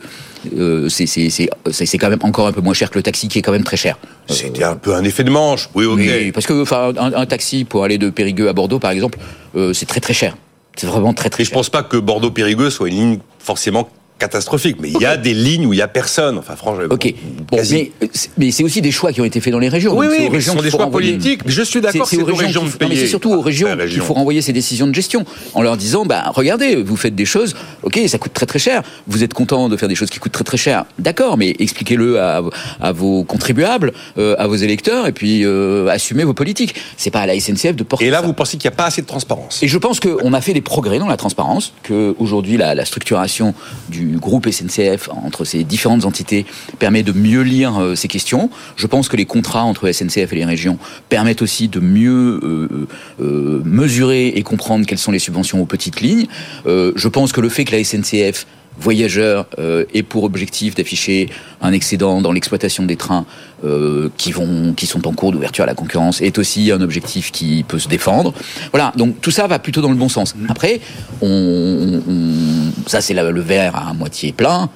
euh, 0.57 0.89
c'est 0.89 1.97
quand 1.97 2.09
même 2.09 2.19
encore 2.21 2.47
un 2.47 2.51
peu 2.51 2.61
moins 2.61 2.73
cher 2.73 2.89
que 2.89 2.97
le 2.97 3.03
taxi, 3.03 3.29
qui 3.29 3.39
est 3.39 3.41
quand 3.41 3.53
même 3.53 3.63
très 3.63 3.77
cher. 3.77 3.97
C'était 4.27 4.63
un 4.63 4.75
peu 4.75 4.93
un 4.93 5.03
effet 5.03 5.23
de 5.23 5.29
manche. 5.29 5.69
Oui, 5.73 5.85
ok. 5.85 6.33
parce 6.33 6.45
que 6.45 6.61
enfin, 6.61 6.93
un, 6.97 7.25
taxi 7.25 7.63
pour 7.63 7.83
aller 7.85 7.97
de 7.97 8.09
Périgueux 8.09 8.49
à 8.49 8.53
Bordeaux, 8.53 8.79
par 8.79 8.91
exemple, 8.91 9.19
euh, 9.55 9.73
c'est 9.73 9.85
très 9.85 10.01
très 10.01 10.13
cher. 10.13 10.35
C'est 10.75 10.87
vraiment 10.87 11.13
très 11.13 11.29
très 11.29 11.41
Mais 11.41 11.45
je 11.45 11.51
pense 11.51 11.69
pas 11.69 11.83
que 11.83 11.95
Bordeaux-Périgueux 11.95 12.69
soit 12.69 12.89
une 12.89 12.95
ligne 12.95 13.19
forcément 13.39 13.87
catastrophique, 14.25 14.77
mais 14.79 14.89
il 14.89 14.99
y 15.01 15.05
a 15.05 15.17
des 15.17 15.33
lignes 15.33 15.65
où 15.67 15.73
il 15.73 15.79
y 15.79 15.81
a 15.81 15.87
personne. 15.87 16.37
Enfin, 16.37 16.55
franchement. 16.55 16.85
Ok. 16.89 17.13
Bon, 17.51 17.57
mais, 17.71 17.91
mais 18.37 18.51
c'est 18.51 18.63
aussi 18.63 18.81
des 18.81 18.91
choix 18.91 19.11
qui 19.13 19.21
ont 19.21 19.25
été 19.25 19.39
faits 19.39 19.53
dans 19.53 19.59
les 19.59 19.69
régions. 19.69 19.95
Oui, 19.97 20.07
oui, 20.09 20.17
mais 20.21 20.27
régions 20.29 20.53
ce 20.53 20.57
sont 20.59 20.63
des 20.63 20.71
choix 20.71 20.85
renvoyer. 20.85 21.11
politiques. 21.13 21.41
Je 21.45 21.61
suis 21.61 21.81
d'accord, 21.81 22.07
c'est 22.07 22.21
aux 22.21 22.25
régions 22.35 22.63
de 22.63 22.69
faut- 22.69 22.77
payer. 22.77 22.95
c'est 22.95 23.07
surtout 23.07 23.31
aux 23.33 23.41
régions 23.41 23.69
qu'il 23.87 24.01
faut 24.01 24.13
renvoyer 24.13 24.41
ces 24.41 24.53
décisions 24.53 24.87
de 24.87 24.93
gestion 24.95 25.25
en 25.53 25.61
leur 25.61 25.77
disant, 25.77 26.05
bah, 26.05 26.23
regardez, 26.33 26.75
vous 26.75 26.95
faites 26.95 27.15
des 27.15 27.25
choses, 27.25 27.55
ok, 27.83 27.99
ça 28.07 28.17
coûte 28.17 28.33
très 28.33 28.45
très 28.45 28.59
cher. 28.59 28.81
Vous 29.07 29.23
êtes 29.23 29.33
content 29.33 29.69
de 29.69 29.77
faire 29.77 29.89
des 29.89 29.95
choses 29.95 30.09
qui 30.09 30.19
coûtent 30.19 30.31
très 30.31 30.43
très 30.43 30.57
cher, 30.57 30.85
d'accord, 30.99 31.37
mais 31.37 31.55
expliquez-le 31.59 32.19
à, 32.19 32.41
à 32.81 32.91
vos 32.91 33.23
contribuables, 33.23 33.93
euh, 34.17 34.35
à 34.39 34.47
vos 34.47 34.55
électeurs, 34.55 35.07
et 35.07 35.11
puis 35.11 35.43
euh, 35.45 35.87
assumez 35.87 36.23
vos 36.23 36.33
politiques. 36.33 36.75
C'est 36.97 37.11
pas 37.11 37.19
à 37.21 37.25
la 37.27 37.39
SNCF 37.39 37.75
de 37.75 37.83
porter 37.83 38.05
Et 38.05 38.09
là, 38.09 38.21
ça. 38.21 38.25
vous 38.25 38.33
pensez 38.33 38.57
qu'il 38.57 38.67
n'y 38.69 38.73
a 38.73 38.77
pas 38.77 38.85
assez 38.85 39.01
de 39.01 39.07
transparence 39.07 39.61
Et 39.63 39.67
je 39.67 39.77
pense 39.77 39.99
qu'on 39.99 40.33
a 40.33 40.41
fait 40.41 40.53
des 40.53 40.61
progrès 40.61 40.99
dans 40.99 41.07
la 41.07 41.17
transparence, 41.17 41.73
que 41.83 42.15
aujourd'hui 42.19 42.57
la, 42.57 42.73
la 42.75 42.85
structuration 42.85 43.53
du 43.89 44.14
groupe 44.19 44.49
SNCF 44.49 45.09
entre 45.09 45.45
ces 45.45 45.63
différentes 45.63 46.05
entités 46.05 46.45
permet 46.79 47.03
de 47.03 47.11
mieux 47.11 47.41
lire 47.41 47.79
euh, 47.79 47.95
ces 47.95 48.07
questions. 48.07 48.49
Je 48.75 48.87
pense 48.87 49.09
que 49.09 49.17
les 49.17 49.25
contrats 49.25 49.63
entre 49.63 49.91
SNCF 49.91 50.33
et 50.33 50.35
les 50.35 50.45
régions 50.45 50.77
permettent 51.09 51.41
aussi 51.41 51.67
de 51.67 51.79
mieux 51.79 52.39
euh, 52.43 52.87
euh, 53.21 53.61
mesurer 53.63 54.27
et 54.27 54.43
comprendre 54.43 54.85
quelles 54.85 54.97
sont 54.97 55.11
les 55.11 55.19
subventions 55.19 55.61
aux 55.61 55.65
petites 55.65 56.01
lignes. 56.01 56.27
Je 56.65 57.07
pense 57.07 57.31
que 57.31 57.41
le 57.41 57.49
fait 57.49 57.65
que 57.65 57.75
la 57.75 57.83
SNCF 57.83 58.45
voyageurs 58.79 59.45
euh, 59.59 59.85
ait 59.93 60.03
pour 60.03 60.23
objectif 60.23 60.75
d'afficher 60.75 61.29
un 61.61 61.71
excédent 61.71 62.21
dans 62.21 62.31
l'exploitation 62.31 62.83
des 62.83 62.95
trains 62.95 63.25
euh, 63.63 64.09
qui 64.17 64.31
vont 64.31 64.73
qui 64.73 64.85
sont 64.85 65.07
en 65.07 65.13
cours 65.13 65.31
d'ouverture 65.31 65.63
à 65.63 65.67
la 65.67 65.75
concurrence 65.75 66.21
est 66.21 66.37
aussi 66.37 66.71
un 66.71 66.81
objectif 66.81 67.31
qui 67.31 67.63
peut 67.67 67.79
se 67.79 67.87
défendre. 67.87 68.33
Voilà, 68.71 68.91
donc 68.97 69.21
tout 69.21 69.31
ça 69.31 69.47
va 69.47 69.59
plutôt 69.59 69.81
dans 69.81 69.89
le 69.89 69.95
bon 69.95 70.09
sens. 70.09 70.35
Après, 70.49 70.79
on, 71.21 72.01
on- 72.07 72.89
ça 72.89 73.01
c'est 73.01 73.13
le 73.13 73.41
verre 73.41 73.75
à 73.75 73.93
moitié 73.93 74.31
plein. 74.33 74.69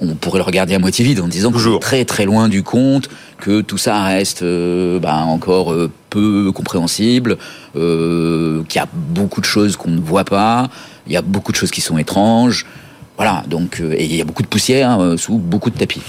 On 0.00 0.14
pourrait 0.16 0.40
le 0.40 0.44
regarder 0.44 0.74
à 0.74 0.80
moitié 0.80 1.04
vide 1.04 1.20
en 1.20 1.28
disant 1.28 1.50
que 1.50 1.58
Toujours. 1.58 1.74
c'est 1.74 1.86
très 1.88 2.04
très 2.04 2.24
loin 2.24 2.48
du 2.48 2.64
compte, 2.64 3.08
que 3.38 3.60
tout 3.60 3.78
ça 3.78 4.02
reste 4.02 4.42
euh, 4.42 4.98
bah, 4.98 5.18
encore 5.18 5.72
euh, 5.72 5.90
peu 6.10 6.50
compréhensible, 6.50 7.38
euh, 7.76 8.64
qu'il 8.68 8.80
y 8.80 8.82
a 8.82 8.88
beaucoup 8.92 9.40
de 9.40 9.46
choses 9.46 9.76
qu'on 9.76 9.90
ne 9.92 10.00
voit 10.00 10.24
pas, 10.24 10.68
il 11.06 11.12
y 11.12 11.16
a 11.16 11.22
beaucoup 11.22 11.52
de 11.52 11.56
choses 11.56 11.70
qui 11.70 11.80
sont 11.80 11.98
étranges. 11.98 12.66
Voilà, 13.16 13.44
donc 13.48 13.80
euh, 13.80 13.94
et 13.96 14.04
il 14.04 14.16
y 14.16 14.20
a 14.20 14.24
beaucoup 14.24 14.42
de 14.42 14.48
poussière 14.48 15.00
euh, 15.00 15.16
sous 15.16 15.38
beaucoup 15.38 15.70
de 15.70 15.78
tapis. 15.78 16.02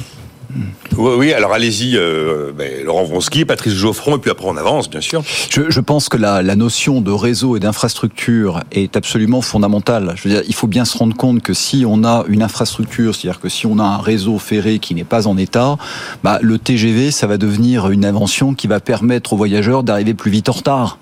Oui, 0.98 1.14
oui, 1.18 1.34
alors 1.34 1.52
allez-y, 1.52 1.98
euh, 1.98 2.52
ben, 2.56 2.86
Laurent 2.86 3.04
Vronsky, 3.06 3.44
Patrice 3.44 3.74
Geoffron, 3.74 4.18
et 4.18 4.20
puis 4.20 4.30
après 4.30 4.46
on 4.48 4.56
avance, 4.56 4.88
bien 4.88 5.02
sûr. 5.02 5.24
Je, 5.50 5.70
je 5.72 5.80
pense 5.80 6.10
que 6.10 6.18
la, 6.18 6.44
la 6.44 6.56
notion 6.56 7.02
de 7.02 7.12
réseau 7.12 7.58
et 7.58 7.60
d'infrastructure 7.60 8.62
est 8.72 8.96
absolument 8.96 9.42
fondamentale. 9.42 10.14
Je 10.16 10.28
veux 10.28 10.36
dire, 10.36 10.44
il 10.48 10.54
faut 10.54 10.68
bien 10.68 10.86
se 10.86 10.96
rendre 10.96 11.16
compte 11.16 11.42
que 11.42 11.56
si 11.56 11.86
on 11.88 12.04
a 12.04 12.24
une 12.28 12.44
infrastructure, 12.44 13.16
c'est-à-dire 13.16 13.40
que 13.40 13.50
si 13.50 13.66
on 13.66 13.80
a 13.80 13.84
un 13.84 13.98
réseau 13.98 14.38
ferré 14.38 14.78
qui 14.78 14.94
n'est 14.94 15.04
pas 15.04 15.26
en 15.28 15.38
état, 15.38 15.78
bah, 16.24 16.38
le 16.42 16.60
TGV, 16.60 17.10
ça 17.10 17.26
va 17.26 17.38
devenir 17.38 17.90
une 17.90 18.06
invention 18.06 18.54
qui 18.54 18.68
va 18.68 18.80
permettre 18.80 19.34
aux 19.34 19.38
voyageurs 19.38 19.82
d'arriver 19.82 20.14
plus 20.14 20.30
vite 20.30 20.50
en 20.50 20.54
retard. 20.54 21.00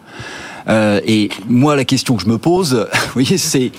Euh, 0.68 1.02
et 1.06 1.30
moi, 1.48 1.76
la 1.76 1.86
question 1.86 2.16
que 2.16 2.24
je 2.24 2.28
me 2.28 2.38
pose, 2.38 2.88
vous 2.94 3.12
voyez, 3.14 3.38
c'est, 3.38 3.72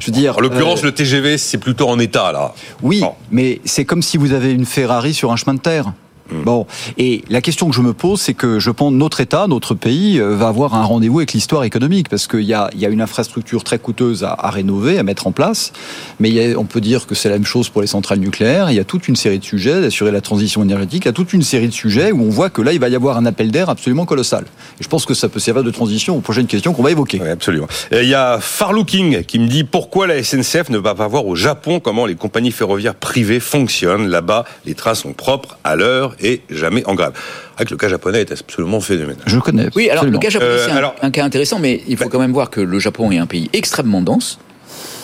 je 0.00 0.06
veux 0.06 0.12
dire, 0.12 0.36
En 0.36 0.40
l'occurrence, 0.40 0.80
euh, 0.82 0.86
le 0.86 0.92
TGV, 0.92 1.38
c'est 1.38 1.58
plutôt 1.58 1.88
en 1.88 1.98
état, 1.98 2.32
là. 2.32 2.52
oui, 2.82 3.00
Bon. 3.00 3.12
mais 3.30 3.60
c'est 3.64 3.84
comme 3.84 4.02
si 4.02 4.16
vous 4.16 4.32
avez 4.32 4.52
une 4.52 4.66
Ferrari 4.66 5.14
sur 5.14 5.32
un 5.32 5.36
chemin 5.36 5.54
de 5.54 5.60
terre. 5.60 5.92
Bon, 6.30 6.66
et 6.96 7.22
la 7.28 7.40
question 7.42 7.68
que 7.68 7.74
je 7.76 7.82
me 7.82 7.92
pose, 7.92 8.20
c'est 8.20 8.32
que 8.34 8.58
je 8.58 8.70
pense 8.70 8.92
notre 8.92 9.20
État, 9.20 9.46
notre 9.46 9.74
pays, 9.74 10.18
euh, 10.18 10.34
va 10.36 10.48
avoir 10.48 10.74
un 10.74 10.82
rendez-vous 10.82 11.18
avec 11.18 11.32
l'histoire 11.34 11.64
économique, 11.64 12.08
parce 12.08 12.26
qu'il 12.26 12.40
y 12.42 12.54
a, 12.54 12.70
y 12.74 12.86
a 12.86 12.88
une 12.88 13.02
infrastructure 13.02 13.62
très 13.62 13.78
coûteuse 13.78 14.24
à, 14.24 14.32
à 14.32 14.50
rénover, 14.50 14.98
à 14.98 15.02
mettre 15.02 15.26
en 15.26 15.32
place, 15.32 15.72
mais 16.20 16.30
y 16.30 16.40
a- 16.40 16.58
on 16.58 16.64
peut 16.64 16.80
dire 16.80 17.06
que 17.06 17.14
c'est 17.14 17.28
la 17.28 17.34
même 17.36 17.44
chose 17.44 17.68
pour 17.68 17.82
les 17.82 17.86
centrales 17.86 18.20
nucléaires. 18.20 18.70
Il 18.70 18.74
y 18.74 18.80
a 18.80 18.84
toute 18.84 19.06
une 19.06 19.16
série 19.16 19.38
de 19.38 19.44
sujets, 19.44 19.80
d'assurer 19.82 20.10
la 20.12 20.22
transition 20.22 20.62
énergétique, 20.62 21.04
il 21.04 21.08
y 21.08 21.10
a 21.10 21.12
toute 21.12 21.32
une 21.34 21.42
série 21.42 21.68
de 21.68 21.72
sujets 21.74 22.10
où 22.10 22.22
on 22.22 22.30
voit 22.30 22.48
que 22.50 22.62
là, 22.62 22.72
il 22.72 22.80
va 22.80 22.88
y 22.88 22.94
avoir 22.96 23.16
un 23.18 23.26
appel 23.26 23.50
d'air 23.50 23.68
absolument 23.68 24.06
colossal. 24.06 24.44
Et 24.80 24.82
je 24.82 24.88
pense 24.88 25.04
que 25.04 25.14
ça 25.14 25.28
peut 25.28 25.40
servir 25.40 25.62
de 25.62 25.70
transition 25.70 26.16
aux 26.16 26.20
prochaines 26.20 26.46
questions 26.46 26.72
qu'on 26.72 26.82
va 26.82 26.90
évoquer. 26.90 27.20
Oui, 27.22 27.28
absolument. 27.28 27.66
Et 27.92 28.02
Il 28.02 28.08
y 28.08 28.14
a 28.14 28.38
Farlooking 28.40 29.24
qui 29.24 29.38
me 29.38 29.46
dit 29.46 29.64
pourquoi 29.64 30.06
la 30.06 30.22
SNCF 30.22 30.70
ne 30.70 30.78
va 30.78 30.94
pas 30.94 31.06
voir 31.06 31.26
au 31.26 31.36
Japon 31.36 31.80
comment 31.80 32.06
les 32.06 32.14
compagnies 32.14 32.50
ferroviaires 32.50 32.94
privées 32.94 33.40
fonctionnent. 33.40 34.08
Là-bas, 34.08 34.44
les 34.64 34.74
trains 34.74 34.94
sont 34.94 35.12
propres, 35.12 35.58
à 35.64 35.76
l'heure 35.76 36.13
et 36.20 36.42
jamais 36.50 36.84
en 36.86 36.94
grève. 36.94 37.12
Avec 37.56 37.70
le 37.70 37.76
cas 37.76 37.88
japonais 37.88 38.20
est 38.22 38.32
absolument 38.32 38.80
phénoménal. 38.80 39.22
Je 39.26 39.36
le 39.36 39.42
connais. 39.42 39.68
Oui, 39.76 39.84
alors 39.90 40.02
absolument. 40.04 40.18
le 40.20 40.22
cas 40.22 40.30
japonais, 40.30 40.50
Euh, 40.52 40.64
c'est 40.66 40.72
un, 40.72 40.76
alors- 40.76 40.96
un 41.02 41.10
cas 41.10 41.24
intéressant, 41.24 41.58
mais 41.58 41.82
il 41.88 41.96
faut 41.96 42.04
Bah- 42.04 42.10
quand 42.12 42.18
même 42.20 42.32
voir 42.32 42.50
que 42.50 42.60
le 42.60 42.78
Japon 42.78 43.10
est 43.12 43.18
un 43.18 43.26
pays 43.26 43.50
extrêmement 43.52 44.00
dense, 44.02 44.38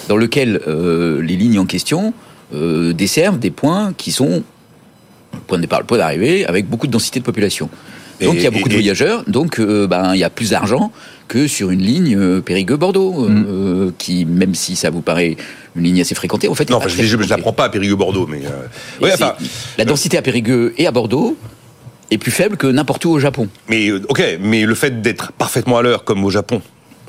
dans 0.09 0.17
lequel 0.17 0.61
euh, 0.67 1.21
les 1.23 1.37
lignes 1.37 1.59
en 1.59 1.67
question 1.67 2.13
euh, 2.55 2.93
desservent 2.93 3.39
des 3.39 3.51
points 3.53 3.93
qui 3.97 4.11
sont 4.13 4.43
le 5.33 5.39
point 5.47 5.59
de 5.59 5.63
départ, 5.63 5.79
le 5.81 5.87
point 5.87 5.99
d'arrivée, 5.99 6.45
avec 6.47 6.69
beaucoup 6.69 6.89
de 6.89 6.93
densité 6.93 7.21
de 7.21 7.25
population. 7.25 7.71
Donc 8.27 8.35
il 8.37 8.43
y 8.43 8.47
a 8.47 8.51
beaucoup 8.51 8.67
et- 8.67 8.71
de 8.71 8.75
voyageurs, 8.75 9.25
donc 9.27 9.59
euh, 9.61 9.87
ben, 9.87 10.15
il 10.15 10.19
y 10.21 10.25
a 10.25 10.31
plus 10.31 10.51
d'argent 10.51 10.93
que 11.29 11.47
sur 11.47 11.71
une 11.71 11.81
ligne 11.81 12.17
euh, 12.17 12.41
Périgueux-Bordeaux, 12.41 13.29
Mm. 13.29 13.45
euh, 13.49 13.91
qui, 13.99 14.25
même 14.25 14.55
si 14.55 14.77
ça 14.77 14.91
vous 14.91 15.01
paraît 15.01 15.37
une 15.77 15.85
ligne 15.85 16.01
assez 16.01 16.15
fréquentée, 16.15 16.49
en 16.49 16.55
fait... 16.55 16.69
Non, 16.71 16.81
pas 16.81 16.89
je 16.89 17.17
ne 17.17 17.27
la 17.27 17.39
prends 17.39 17.53
pas 17.53 17.65
à 17.65 17.69
Périgueux-Bordeaux, 17.69 18.27
mais... 18.27 18.43
ouais, 19.01 19.13
enfin, 19.15 19.35
la 19.79 19.85
densité 19.85 20.19
à 20.19 20.23
Périgueux 20.23 20.75
et 20.77 20.87
à 20.87 20.91
Bordeaux 20.91 21.37
est 22.11 22.19
plus 22.19 22.33
faible 22.33 22.57
que 22.57 22.67
n'importe 22.67 23.05
où 23.05 23.11
au 23.11 23.21
Japon. 23.21 23.49
mais 23.69 23.93
ok, 23.93 24.23
mais 24.41 24.65
le 24.65 24.75
fait 24.75 25.01
d'être 25.01 25.31
parfaitement 25.33 25.79
à 25.79 25.83
l'heure, 25.83 26.03
comme 26.05 26.25
au 26.25 26.31
Japon... 26.31 26.61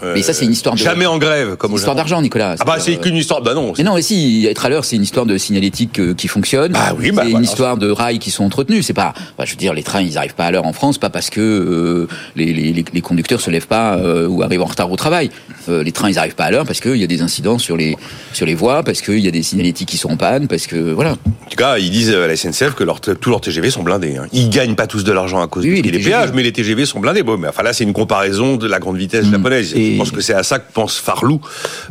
Mais 0.03 0.21
ça, 0.21 0.33
c'est 0.33 0.45
une 0.45 0.51
histoire 0.51 0.75
de- 0.75 0.79
Jamais 0.79 1.05
en 1.05 1.17
grève, 1.17 1.55
comme 1.57 1.71
une 1.71 1.77
histoire 1.77 1.95
d'argent, 1.95 2.21
Nicolas. 2.21 2.55
Ah 2.59 2.63
bah, 2.65 2.77
c'est 2.79 2.97
qu'une 2.97 3.15
histoire... 3.15 3.41
Bah 3.41 3.53
non, 3.53 3.73
Mais 3.77 3.83
non, 3.83 3.95
mais 3.95 4.01
si, 4.01 4.47
être 4.49 4.65
à 4.65 4.69
l'heure, 4.69 4.85
c'est 4.85 4.95
une 4.95 5.03
histoire 5.03 5.25
de 5.25 5.37
signalétique 5.37 5.99
euh, 5.99 6.13
qui 6.13 6.27
fonctionne. 6.27 6.73
Ah 6.75 6.93
oui, 6.97 7.11
bah 7.11 7.23
c'est 7.25 7.31
une 7.31 7.43
histoire 7.43 7.77
de 7.77 7.89
rails 7.89 8.19
qui 8.19 8.31
sont 8.31 8.43
entretenus. 8.43 8.85
C'est 8.85 8.93
pas, 8.93 9.13
bah, 9.37 9.45
je 9.45 9.51
veux 9.51 9.57
dire, 9.57 9.73
les 9.73 9.83
trains, 9.83 10.01
ils 10.01 10.17
arrivent 10.17 10.35
pas 10.35 10.45
à 10.45 10.51
l'heure 10.51 10.65
en 10.65 10.73
France, 10.73 10.97
pas 10.97 11.09
parce 11.09 11.29
que 11.29 11.39
euh, 11.41 12.07
les, 12.35 12.53
les, 12.53 12.73
les- 12.93 13.01
conducteurs 13.01 13.41
se 13.41 13.49
lèvent 13.49 13.67
pas 13.67 13.95
euh, 13.97 14.27
ou 14.27 14.41
arrivent 14.43 14.61
en 14.61 14.65
retard 14.65 14.91
au 14.91 14.95
travail. 14.95 15.29
Euh, 15.69 15.83
les 15.83 15.91
trains, 15.91 16.09
ils 16.09 16.17
arrivent 16.19 16.35
pas 16.35 16.45
à 16.45 16.51
l'heure 16.51 16.65
parce 16.65 16.79
qu'il 16.79 16.95
y 16.97 17.03
a 17.03 17.07
des 17.07 17.21
incidents 17.21 17.57
sur 17.59 17.77
les 17.77 17.95
sur 18.33 18.45
les 18.45 18.55
voies, 18.55 18.83
parce 18.83 19.01
qu'il 19.01 19.19
y 19.19 19.27
a 19.27 19.31
des 19.31 19.43
signalétiques 19.43 19.89
qui 19.89 19.97
sont 19.97 20.09
en 20.09 20.17
panne, 20.17 20.47
parce 20.47 20.67
que 20.67 20.75
voilà. 20.91 21.11
En 21.11 21.49
tout 21.49 21.57
cas, 21.57 21.77
ils 21.77 21.89
disent 21.91 22.11
à 22.11 22.27
la 22.27 22.35
SNCF 22.35 22.73
que 22.75 22.83
leur, 22.83 23.01
tous 23.01 23.29
leurs 23.29 23.41
TGV 23.41 23.69
sont 23.69 23.83
blindés. 23.83 24.17
Hein. 24.17 24.27
Ils 24.31 24.49
gagnent 24.49 24.75
pas 24.75 24.87
tous 24.87 25.03
de 25.03 25.11
l'argent 25.11 25.41
à 25.41 25.47
cause 25.47 25.65
Oui, 25.65 25.81
des 25.81 25.91
péages, 25.99 26.31
mais 26.33 26.43
les 26.43 26.51
TGV 26.51 26.85
sont 26.85 26.99
blindés. 26.99 27.23
Bon, 27.23 27.37
mais 27.37 27.47
enfin 27.47 27.63
là, 27.63 27.73
c'est 27.73 27.83
une 27.83 27.93
comparaison 27.93 28.55
de 28.55 28.67
la 28.67 28.79
grande 28.79 28.97
vitesse 28.97 29.25
japonaise. 29.29 29.73
Et- 29.75 29.90
Je 29.93 29.97
pense 29.97 30.11
que 30.11 30.21
c'est 30.21 30.33
à 30.33 30.43
ça 30.43 30.59
que 30.59 30.71
pense 30.73 30.97
Farlou. 30.97 31.41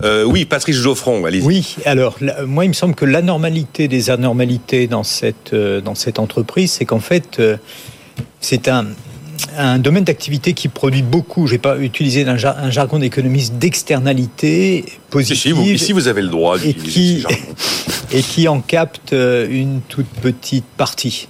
Euh, 0.04 0.24
oui, 0.24 0.44
Patrice 0.44 0.76
Geoffron, 0.76 1.24
allez-y. 1.24 1.42
Oui, 1.44 1.76
alors 1.84 2.18
moi 2.46 2.64
il 2.64 2.68
me 2.68 2.74
semble 2.74 2.94
que 2.94 3.04
l'anormalité 3.04 3.88
des 3.88 4.10
anormalités 4.10 4.86
dans 4.86 5.04
cette, 5.04 5.52
euh, 5.52 5.80
dans 5.80 5.94
cette 5.94 6.18
entreprise, 6.18 6.72
c'est 6.72 6.84
qu'en 6.84 7.00
fait 7.00 7.38
euh, 7.40 7.56
c'est 8.40 8.68
un, 8.68 8.86
un 9.56 9.78
domaine 9.78 10.04
d'activité 10.04 10.52
qui 10.52 10.68
produit 10.68 11.02
beaucoup, 11.02 11.46
je 11.46 11.52
vais 11.52 11.58
pas 11.58 11.78
utiliser 11.78 12.26
un, 12.26 12.36
jar- 12.36 12.58
un 12.58 12.70
jargon 12.70 12.98
d'économiste, 12.98 13.54
d'externalités 13.54 14.84
Si, 14.86 14.92
positives 15.10 15.36
si, 15.42 15.52
vous, 15.52 15.62
ici, 15.64 15.92
vous 15.92 16.08
avez 16.08 16.22
le 16.22 16.28
droit 16.28 16.56
et 16.58 16.72
d'utiliser 16.72 16.90
qui, 16.90 17.16
ce 17.16 17.20
jargon. 17.22 17.36
et 18.12 18.22
qui 18.22 18.48
en 18.48 18.60
capte 18.60 19.12
une 19.12 19.80
toute 19.88 20.08
petite 20.22 20.64
partie. 20.76 21.28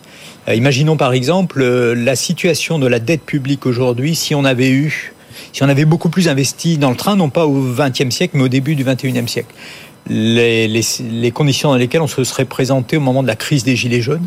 Imaginons 0.53 0.97
par 0.97 1.13
exemple 1.13 1.63
la 1.63 2.17
situation 2.17 2.79
de 2.79 2.87
la 2.89 2.99
dette 2.99 3.23
publique 3.23 3.67
aujourd'hui 3.67 4.15
si 4.17 4.35
on 4.35 4.45
avait 4.45 4.71
eu, 4.71 5.13
si 5.53 5.63
on 5.63 5.69
avait 5.69 5.85
beaucoup 5.85 6.09
plus 6.09 6.29
investi 6.29 6.79
dans 6.79 6.91
le 6.91 6.97
train, 6.97 7.17
non 7.17 7.31
pas 7.31 7.47
au 7.47 7.75
XXe 7.75 8.11
siècle, 8.11 8.37
mais 8.37 8.45
au 8.45 8.49
début 8.49 8.75
du 8.75 8.85
XXIe 8.85 9.29
siècle. 9.29 9.55
Les, 10.09 11.31
conditions 11.33 11.71
dans 11.71 11.77
lesquelles 11.77 12.01
on 12.01 12.09
se 12.09 12.25
serait 12.25 12.45
présenté 12.45 12.97
au 12.97 13.01
moment 13.01 13.23
de 13.23 13.29
la 13.29 13.37
crise 13.37 13.65
des 13.65 13.77
Gilets 13.77 14.01
jaunes, 14.01 14.27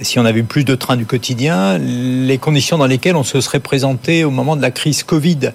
si 0.00 0.18
on 0.18 0.24
avait 0.24 0.42
plus 0.42 0.64
de 0.64 0.74
trains 0.74 0.96
du 0.96 1.06
quotidien, 1.06 1.78
les 1.78 2.38
conditions 2.38 2.78
dans 2.78 2.86
lesquelles 2.86 3.16
on 3.16 3.24
se 3.24 3.40
serait 3.40 3.60
présenté 3.60 4.24
au 4.24 4.30
moment 4.30 4.56
de 4.56 4.62
la 4.62 4.70
crise 4.70 5.02
Covid, 5.02 5.52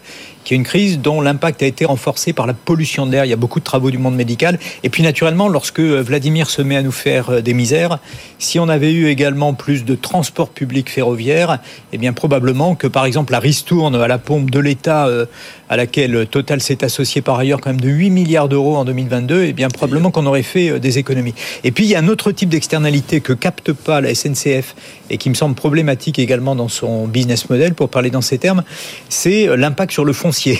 qui 0.47 0.53
est 0.53 0.57
une 0.57 0.63
crise 0.63 0.99
dont 0.99 1.19
l'impact 1.19 1.61
a 1.61 1.65
été 1.65 1.83
renforcé 1.83 2.31
par 2.31 2.47
la 2.47 2.53
pollution 2.53 3.05
de 3.05 3.11
l'air. 3.11 3.25
Il 3.25 3.27
y 3.27 3.33
a 3.33 3.35
beaucoup 3.35 3.59
de 3.59 3.65
travaux 3.65 3.91
du 3.91 3.97
monde 3.97 4.15
médical. 4.15 4.57
Et 4.81 4.89
puis 4.89 5.03
naturellement, 5.03 5.49
lorsque 5.49 5.81
Vladimir 5.81 6.49
se 6.49 6.61
met 6.61 6.77
à 6.77 6.81
nous 6.81 6.93
faire 6.93 7.31
euh, 7.31 7.41
des 7.41 7.53
misères, 7.53 7.99
si 8.39 8.57
on 8.57 8.69
avait 8.69 8.93
eu 8.93 9.07
également 9.07 9.53
plus 9.53 9.83
de 9.83 9.93
transport 9.95 10.47
public 10.47 10.89
ferroviaire, 10.89 11.59
eh 11.91 11.97
bien 11.97 12.13
probablement 12.13 12.75
que 12.75 12.87
par 12.87 13.03
exemple 13.03 13.33
la 13.33 13.39
ristourne 13.39 13.95
à 13.95 14.07
la 14.07 14.19
pompe 14.19 14.49
de 14.49 14.59
l'État, 14.59 15.07
euh, 15.07 15.25
à 15.69 15.75
laquelle 15.75 16.27
Total 16.27 16.61
s'est 16.61 16.83
associé 16.83 17.21
par 17.21 17.37
ailleurs 17.37 17.59
quand 17.59 17.71
même 17.71 17.81
de 17.81 17.89
8 17.89 18.09
milliards 18.09 18.47
d'euros 18.47 18.77
en 18.77 18.85
2022, 18.85 19.43
eh 19.43 19.53
bien 19.53 19.67
probablement 19.69 20.11
qu'on 20.11 20.25
aurait 20.25 20.43
fait 20.43 20.69
euh, 20.69 20.79
des 20.79 20.97
économies. 20.97 21.33
Et 21.63 21.71
puis 21.71 21.85
il 21.85 21.89
y 21.89 21.95
a 21.95 21.99
un 21.99 22.07
autre 22.07 22.31
type 22.31 22.49
d'externalité 22.49 23.21
que 23.21 23.33
capte 23.33 23.73
pas 23.73 24.01
la 24.01 24.15
SNCF 24.15 24.75
et 25.09 25.17
qui 25.17 25.29
me 25.29 25.35
semble 25.35 25.55
problématique 25.55 26.19
également 26.19 26.55
dans 26.55 26.67
son 26.67 27.07
business 27.07 27.49
model, 27.49 27.73
pour 27.73 27.89
parler 27.89 28.09
dans 28.09 28.21
ces 28.21 28.37
termes, 28.37 28.63
c'est 29.09 29.47
euh, 29.47 29.55
l'impact 29.55 29.91
sur 29.91 30.05
le 30.05 30.13
foncier. 30.37 30.59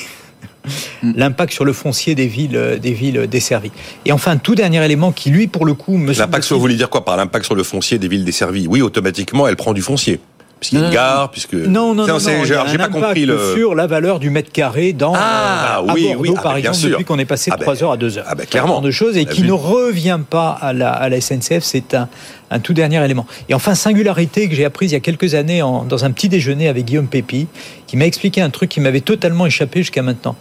L'impact 1.04 1.54
sur 1.54 1.64
le 1.64 1.72
foncier 1.72 2.14
des 2.16 2.28
villes, 2.28 2.58
euh, 2.58 2.78
des 2.78 2.92
villes 2.92 3.28
desservies. 3.28 3.72
Et 4.06 4.12
enfin, 4.12 4.38
tout 4.38 4.56
dernier 4.56 4.84
élément 4.84 5.12
qui, 5.12 5.30
lui, 5.30 5.48
pour 5.48 5.66
le 5.66 5.74
coup, 5.74 5.98
me. 5.98 6.14
L'impact 6.14 6.52
vous 6.52 6.60
voulez 6.60 6.76
dire 6.76 6.90
quoi 6.90 7.06
par 7.06 7.16
l'impact 7.16 7.46
sur 7.46 7.56
le 7.56 7.64
foncier 7.64 7.98
des 7.98 8.08
villes 8.08 8.26
desservies? 8.26 8.68
Oui, 8.68 8.82
automatiquement, 8.82 9.48
elle 9.48 9.56
prend 9.56 9.74
du 9.74 9.82
foncier. 9.82 10.20
Puisqu'il 10.60 10.80
y 10.80 10.84
a 10.84 10.88
une 10.88 10.94
gare, 10.94 11.32
puisque 11.32 11.54
non 11.54 11.94
non 11.94 12.08
non, 12.08 12.20
j'ai 12.20 12.78
pas 12.78 12.90
compris 12.90 13.26
le 13.26 13.56
sur 13.56 13.76
la 13.76 13.88
valeur 13.88 14.20
du 14.20 14.30
mètre 14.30 14.52
carré 14.52 14.94
dans 14.94 15.14
ah, 15.16 15.78
à 15.78 15.84
oui, 15.84 16.08
Bordeaux, 16.08 16.22
oui, 16.22 16.34
ah, 16.38 16.42
par 16.42 16.58
exemple 16.58 16.78
depuis 16.80 17.06
qu'on 17.06 17.20
est 17.20 17.26
passé 17.26 17.52
de 17.52 17.58
3 17.58 17.76
ah, 17.76 17.84
heures 17.84 17.92
à 17.92 17.98
2 17.98 18.18
heures. 18.18 18.26
Ah 18.28 18.36
ben 18.36 18.46
clairement. 18.46 18.82
de 18.82 18.92
choses 18.92 19.18
et 19.18 19.26
qui 19.26 19.44
ne 19.44 19.52
revient 19.52 20.20
pas 20.30 20.52
à 20.52 20.74
la, 20.74 20.92
à 20.92 21.10
la 21.10 21.22
SNCF, 21.22 21.64
c'est 21.64 21.94
un, 21.94 22.10
un 22.52 22.60
tout 22.60 22.74
dernier 22.74 23.04
élément. 23.04 23.26
Et 23.50 23.54
enfin 23.54 23.76
singularité 23.76 24.50
que 24.50 24.56
j'ai 24.56 24.66
apprise 24.66 24.92
il 24.92 24.96
y 24.96 24.98
a 24.98 25.02
quelques 25.02 25.36
années 25.36 25.62
en, 25.62 25.84
dans 25.84 26.06
un 26.06 26.12
petit 26.12 26.30
déjeuner 26.30 26.68
avec 26.68 26.86
Guillaume 26.86 27.08
Pépi, 27.08 27.48
qui 27.86 27.98
m'a 27.98 28.06
expliqué 28.06 28.42
un 28.42 28.50
truc 28.50 28.70
qui 28.70 28.80
m'avait 28.80 29.02
totalement 29.02 29.46
échappé 29.46 29.80
jusqu'à 29.80 30.02
maintenant. 30.02 30.36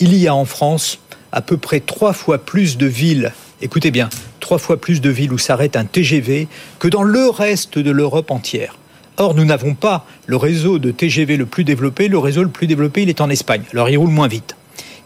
Il 0.00 0.14
y 0.14 0.28
a 0.28 0.34
en 0.34 0.44
France 0.44 0.98
à 1.32 1.42
peu 1.42 1.56
près 1.56 1.80
trois 1.80 2.12
fois 2.12 2.38
plus 2.38 2.76
de 2.76 2.86
villes 2.86 3.32
écoutez 3.62 3.90
bien, 3.90 4.08
trois 4.40 4.58
fois 4.58 4.80
plus 4.80 5.00
de 5.00 5.10
villes 5.10 5.32
où 5.32 5.38
s'arrête 5.38 5.76
un 5.76 5.84
TGV 5.84 6.48
que 6.78 6.88
dans 6.88 7.02
le 7.02 7.28
reste 7.28 7.78
de 7.78 7.90
l'Europe 7.90 8.30
entière. 8.30 8.76
Or, 9.20 9.34
nous 9.34 9.44
n'avons 9.44 9.74
pas 9.74 10.06
le 10.24 10.36
réseau 10.36 10.78
de 10.78 10.90
TGV 10.90 11.36
le 11.36 11.44
plus 11.44 11.62
développé. 11.62 12.08
Le 12.08 12.16
réseau 12.16 12.42
le 12.42 12.48
plus 12.48 12.66
développé, 12.66 13.02
il 13.02 13.10
est 13.10 13.20
en 13.20 13.28
Espagne. 13.28 13.60
Alors, 13.74 13.90
il 13.90 13.98
roule 13.98 14.08
moins 14.08 14.28
vite. 14.28 14.56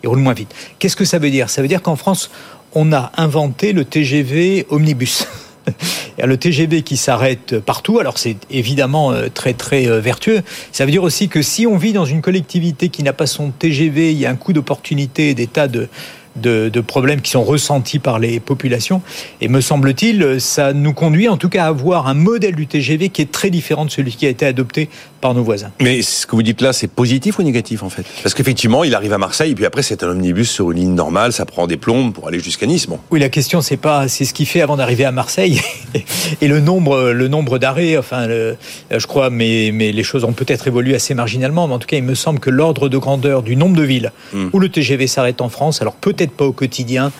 Il 0.04 0.08
roule 0.08 0.20
moins 0.20 0.34
vite. 0.34 0.54
Qu'est-ce 0.78 0.94
que 0.94 1.04
ça 1.04 1.18
veut 1.18 1.30
dire? 1.30 1.50
Ça 1.50 1.62
veut 1.62 1.66
dire 1.66 1.82
qu'en 1.82 1.96
France, 1.96 2.30
on 2.74 2.92
a 2.92 3.10
inventé 3.16 3.72
le 3.72 3.84
TGV 3.84 4.66
omnibus. 4.70 5.26
le 6.24 6.36
TGV 6.36 6.82
qui 6.82 6.96
s'arrête 6.96 7.58
partout, 7.58 7.98
alors 7.98 8.18
c'est 8.18 8.36
évidemment 8.50 9.10
euh, 9.10 9.26
très 9.34 9.52
très 9.52 9.88
euh, 9.88 9.98
vertueux. 9.98 10.42
Ça 10.70 10.84
veut 10.84 10.92
dire 10.92 11.02
aussi 11.02 11.28
que 11.28 11.42
si 11.42 11.66
on 11.66 11.76
vit 11.76 11.92
dans 11.92 12.04
une 12.04 12.22
collectivité 12.22 12.90
qui 12.90 13.02
n'a 13.02 13.12
pas 13.12 13.26
son 13.26 13.50
TGV, 13.50 14.12
il 14.12 14.18
y 14.18 14.26
a 14.26 14.30
un 14.30 14.36
coût 14.36 14.52
d'opportunité 14.52 15.34
des 15.34 15.48
tas 15.48 15.66
de 15.66 15.88
de, 16.36 16.80
problèmes 16.80 17.20
qui 17.20 17.30
sont 17.30 17.44
ressentis 17.44 17.98
par 17.98 18.18
les 18.18 18.40
populations. 18.40 19.02
Et 19.40 19.48
me 19.48 19.60
semble-t-il, 19.60 20.40
ça 20.40 20.72
nous 20.72 20.92
conduit 20.92 21.28
en 21.28 21.36
tout 21.36 21.48
cas 21.48 21.64
à 21.64 21.68
avoir 21.68 22.08
un 22.08 22.14
modèle 22.14 22.54
du 22.54 22.66
TGV 22.66 23.08
qui 23.08 23.22
est 23.22 23.30
très 23.30 23.50
différent 23.50 23.84
de 23.84 23.90
celui 23.90 24.12
qui 24.12 24.26
a 24.26 24.28
été 24.28 24.44
adopté 24.46 24.88
par 25.20 25.34
nos 25.34 25.42
voisins. 25.42 25.70
Mais 25.80 26.02
ce 26.02 26.26
que 26.26 26.36
vous 26.36 26.42
dites 26.42 26.60
là, 26.60 26.72
c'est 26.72 26.88
positif 26.88 27.38
ou 27.38 27.42
négatif 27.42 27.82
en 27.82 27.88
fait? 27.88 28.04
Parce 28.22 28.34
qu'effectivement, 28.34 28.84
il 28.84 28.94
arrive 28.94 29.12
à 29.12 29.18
Marseille 29.18 29.52
et 29.52 29.54
puis 29.54 29.64
après 29.64 29.82
c'est 29.82 30.02
un 30.02 30.08
omnibus 30.08 30.50
sur 30.50 30.70
une 30.70 30.78
ligne 30.78 30.94
normale, 30.94 31.32
ça 31.32 31.46
prend 31.46 31.66
des 31.66 31.76
plombes 31.76 32.12
pour 32.12 32.28
aller 32.28 32.40
jusqu'à 32.40 32.66
Nice. 32.66 32.86
Bon. 32.86 32.98
Oui, 33.10 33.20
la 33.20 33.30
question 33.30 33.62
c'est 33.62 33.78
pas 33.78 34.08
c'est 34.08 34.24
ce 34.24 34.34
qu'il 34.34 34.46
fait 34.46 34.60
avant 34.60 34.76
d'arriver 34.76 35.04
à 35.04 35.12
Marseille 35.12 35.62
et 36.40 36.48
le 36.48 36.60
nombre 36.60 37.12
le 37.12 37.28
nombre 37.28 37.58
d'arrêts. 37.58 37.96
Enfin, 37.96 38.26
je 38.28 39.06
crois, 39.06 39.30
mais 39.30 39.70
mais 39.72 39.92
les 39.92 40.02
choses 40.02 40.24
ont 40.24 40.32
peut-être 40.32 40.66
évolué 40.66 40.94
assez 40.94 41.14
marginalement. 41.14 41.68
Mais 41.68 41.74
en 41.74 41.78
tout 41.78 41.86
cas, 41.86 41.96
il 41.96 42.04
me 42.04 42.14
semble 42.14 42.40
que 42.40 42.50
l'ordre 42.50 42.88
de 42.88 42.98
grandeur 42.98 43.42
du 43.42 43.56
nombre 43.56 43.76
de 43.76 43.82
villes 43.82 44.12
hmm. 44.32 44.48
où 44.52 44.58
le 44.58 44.68
TGV 44.68 45.06
s'arrête 45.06 45.40
en 45.40 45.48
France, 45.48 45.80
alors 45.80 45.94
peut-être 45.94 46.23
pas 46.32 46.44
au 46.44 46.52
quotidien, 46.52 47.12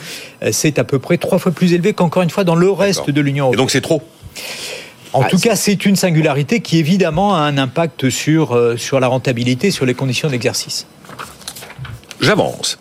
euh, 0.43 0.51
c'est 0.53 0.79
à 0.79 0.85
peu 0.85 0.99
près 0.99 1.19
trois 1.19 1.39
fois 1.39 1.53
plus 1.53 1.73
élevé 1.73 1.93
qu'encore 1.93 2.23
une 2.23 2.31
fois 2.31 2.45
dans 2.45 2.55
le 2.55 2.71
reste 2.71 3.11
de 3.11 3.21
l'Union 3.21 3.47
européenne. 3.47 3.61
Et 3.61 3.63
donc 3.63 3.71
c'est 3.71 3.81
trop 3.81 4.03
en 5.13 5.23
ah, 5.23 5.29
tout 5.29 5.39
cas, 5.39 5.55
c'est 5.55 5.87
une 5.87 5.95
singularité 5.95 6.59
qui 6.59 6.79
évidemment 6.79 7.37
a 7.37 7.39
un 7.39 7.57
impact 7.57 8.11
sur, 8.11 8.51
euh, 8.51 8.77
sur 8.77 8.99
la 8.99 9.07
rentabilité, 9.07 9.71
sur 9.71 9.87
les 9.87 9.95
conditions 9.95 10.29
d'exercice. 10.29 10.89
J'avance. 12.21 12.81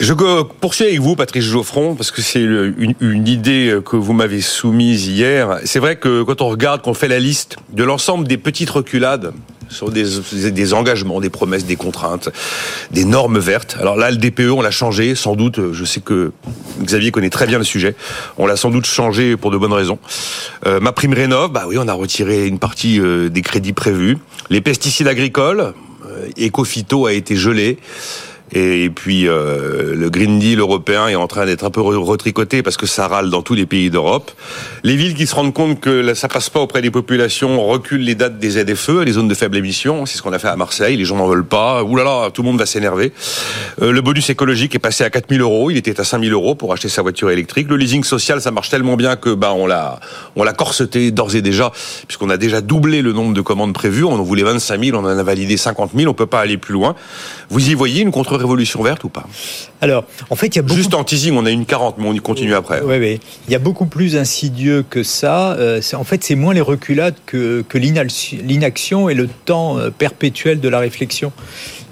Je 0.00 0.14
poursuis 0.14 0.84
avec 0.84 1.00
vous, 1.00 1.14
Patrice 1.14 1.44
Geoffron, 1.44 1.94
parce 1.94 2.10
que 2.10 2.22
c'est 2.22 2.40
une, 2.40 2.94
une, 3.00 3.28
idée 3.28 3.78
que 3.84 3.96
vous 3.96 4.14
m'avez 4.14 4.40
soumise 4.40 5.08
hier. 5.08 5.58
C'est 5.64 5.78
vrai 5.78 5.96
que 5.96 6.22
quand 6.22 6.40
on 6.40 6.48
regarde, 6.48 6.80
qu'on 6.80 6.94
fait 6.94 7.08
la 7.08 7.18
liste 7.18 7.56
de 7.70 7.84
l'ensemble 7.84 8.26
des 8.26 8.38
petites 8.38 8.70
reculades 8.70 9.34
sur 9.68 9.90
des, 9.90 10.04
des, 10.50 10.74
engagements, 10.74 11.20
des 11.20 11.30
promesses, 11.30 11.64
des 11.64 11.76
contraintes, 11.76 12.28
des 12.90 13.04
normes 13.04 13.38
vertes. 13.38 13.76
Alors 13.80 13.96
là, 13.96 14.10
le 14.10 14.16
DPE, 14.16 14.50
on 14.50 14.62
l'a 14.62 14.70
changé, 14.70 15.14
sans 15.14 15.36
doute. 15.36 15.72
Je 15.72 15.84
sais 15.84 16.00
que 16.00 16.32
Xavier 16.82 17.10
connaît 17.10 17.30
très 17.30 17.46
bien 17.46 17.58
le 17.58 17.64
sujet. 17.64 17.94
On 18.38 18.46
l'a 18.46 18.56
sans 18.56 18.70
doute 18.70 18.86
changé 18.86 19.36
pour 19.36 19.50
de 19.50 19.56
bonnes 19.56 19.72
raisons. 19.72 19.98
Euh, 20.66 20.80
ma 20.80 20.92
prime 20.92 21.12
rénov, 21.12 21.50
bah 21.50 21.64
oui, 21.66 21.76
on 21.78 21.88
a 21.88 21.92
retiré 21.92 22.46
une 22.46 22.58
partie 22.58 23.00
euh, 23.00 23.28
des 23.28 23.42
crédits 23.42 23.72
prévus. 23.72 24.18
Les 24.50 24.60
pesticides 24.60 25.08
agricoles, 25.08 25.72
euh, 26.06 26.28
Ecofito 26.46 27.06
a 27.06 27.12
été 27.12 27.36
gelé. 27.36 27.78
Et 28.52 28.90
puis 28.90 29.26
euh, 29.26 29.94
le 29.96 30.08
Green 30.08 30.38
Deal 30.38 30.60
européen 30.60 31.08
est 31.08 31.16
en 31.16 31.26
train 31.26 31.46
d'être 31.46 31.64
un 31.64 31.70
peu 31.70 31.80
retricoté 31.80 32.62
parce 32.62 32.76
que 32.76 32.86
ça 32.86 33.08
râle 33.08 33.28
dans 33.28 33.42
tous 33.42 33.54
les 33.54 33.66
pays 33.66 33.90
d'Europe. 33.90 34.30
Les 34.84 34.94
villes 34.94 35.14
qui 35.14 35.26
se 35.26 35.34
rendent 35.34 35.52
compte 35.52 35.80
que 35.80 36.14
ça 36.14 36.28
passe 36.28 36.48
pas 36.48 36.60
auprès 36.60 36.80
des 36.80 36.92
populations 36.92 37.60
reculent 37.66 38.04
les 38.04 38.14
dates 38.14 38.38
des 38.38 38.50
ZFE, 38.50 39.02
les 39.04 39.12
zones 39.12 39.26
de 39.26 39.34
faible 39.34 39.56
émission. 39.56 40.06
C'est 40.06 40.16
ce 40.16 40.22
qu'on 40.22 40.32
a 40.32 40.38
fait 40.38 40.48
à 40.48 40.54
Marseille. 40.54 40.96
Les 40.96 41.04
gens 41.04 41.16
n'en 41.16 41.26
veulent 41.26 41.44
pas. 41.44 41.82
Ouh 41.82 41.96
là 41.96 42.04
là, 42.04 42.30
tout 42.30 42.42
le 42.42 42.46
monde 42.46 42.58
va 42.58 42.66
s'énerver. 42.66 43.12
Euh, 43.82 43.90
le 43.90 44.00
bonus 44.00 44.30
écologique 44.30 44.76
est 44.76 44.80
passé 44.80 45.02
à 45.02 45.10
4000 45.10 45.40
euros. 45.40 45.70
Il 45.72 45.76
était 45.76 45.98
à 46.00 46.04
5000 46.04 46.32
euros 46.32 46.54
pour 46.54 46.72
acheter 46.72 46.88
sa 46.88 47.02
voiture 47.02 47.30
électrique. 47.30 47.68
Le 47.68 47.76
leasing 47.76 48.04
social, 48.04 48.40
ça 48.40 48.52
marche 48.52 48.70
tellement 48.70 48.96
bien 48.96 49.16
que 49.16 49.34
bah 49.34 49.52
on 49.54 49.66
l'a 49.66 49.98
on 50.36 50.44
l'a 50.44 50.52
corseté 50.52 51.10
d'ores 51.10 51.34
et 51.34 51.42
déjà 51.42 51.72
puisqu'on 52.06 52.30
a 52.30 52.36
déjà 52.36 52.60
doublé 52.60 53.02
le 53.02 53.12
nombre 53.12 53.34
de 53.34 53.40
commandes 53.40 53.74
prévues. 53.74 54.04
On 54.04 54.14
en 54.14 54.22
voulait 54.22 54.44
25 54.44 54.84
000, 54.84 54.96
on 54.96 55.04
en 55.04 55.18
a 55.18 55.22
validé 55.24 55.56
50 55.56 55.90
000. 55.96 56.08
On 56.08 56.14
peut 56.14 56.26
pas 56.26 56.40
aller 56.40 56.58
plus 56.58 56.74
loin. 56.74 56.94
Vous 57.50 57.70
y 57.70 57.74
voyez 57.74 58.02
une 58.02 58.12
contre 58.12 58.35
révolution 58.36 58.82
verte 58.82 59.04
ou 59.04 59.08
pas 59.08 59.26
Alors, 59.80 60.04
en 60.30 60.36
fait, 60.36 60.48
il 60.48 60.56
y 60.56 60.58
a 60.58 60.62
beaucoup... 60.62 60.76
Juste 60.76 60.94
en 60.94 61.04
teasing, 61.04 61.34
on 61.36 61.46
a 61.46 61.50
une 61.50 61.66
40, 61.66 61.98
mais 61.98 62.08
on 62.08 62.12
y 62.12 62.20
continue 62.20 62.54
après. 62.54 62.80
Oui, 62.82 62.96
oui. 62.98 63.20
Il 63.48 63.52
y 63.52 63.54
a 63.54 63.58
beaucoup 63.58 63.86
plus 63.86 64.16
insidieux 64.16 64.84
que 64.88 65.02
ça. 65.02 65.52
Euh, 65.52 65.80
en 65.94 66.04
fait, 66.04 66.24
c'est 66.24 66.34
moins 66.34 66.54
les 66.54 66.60
reculades 66.60 67.16
que, 67.26 67.64
que 67.68 67.78
l'inaction 67.78 69.08
et 69.08 69.14
le 69.14 69.28
temps 69.28 69.78
euh, 69.78 69.90
perpétuel 69.90 70.60
de 70.60 70.68
la 70.68 70.78
réflexion. 70.78 71.32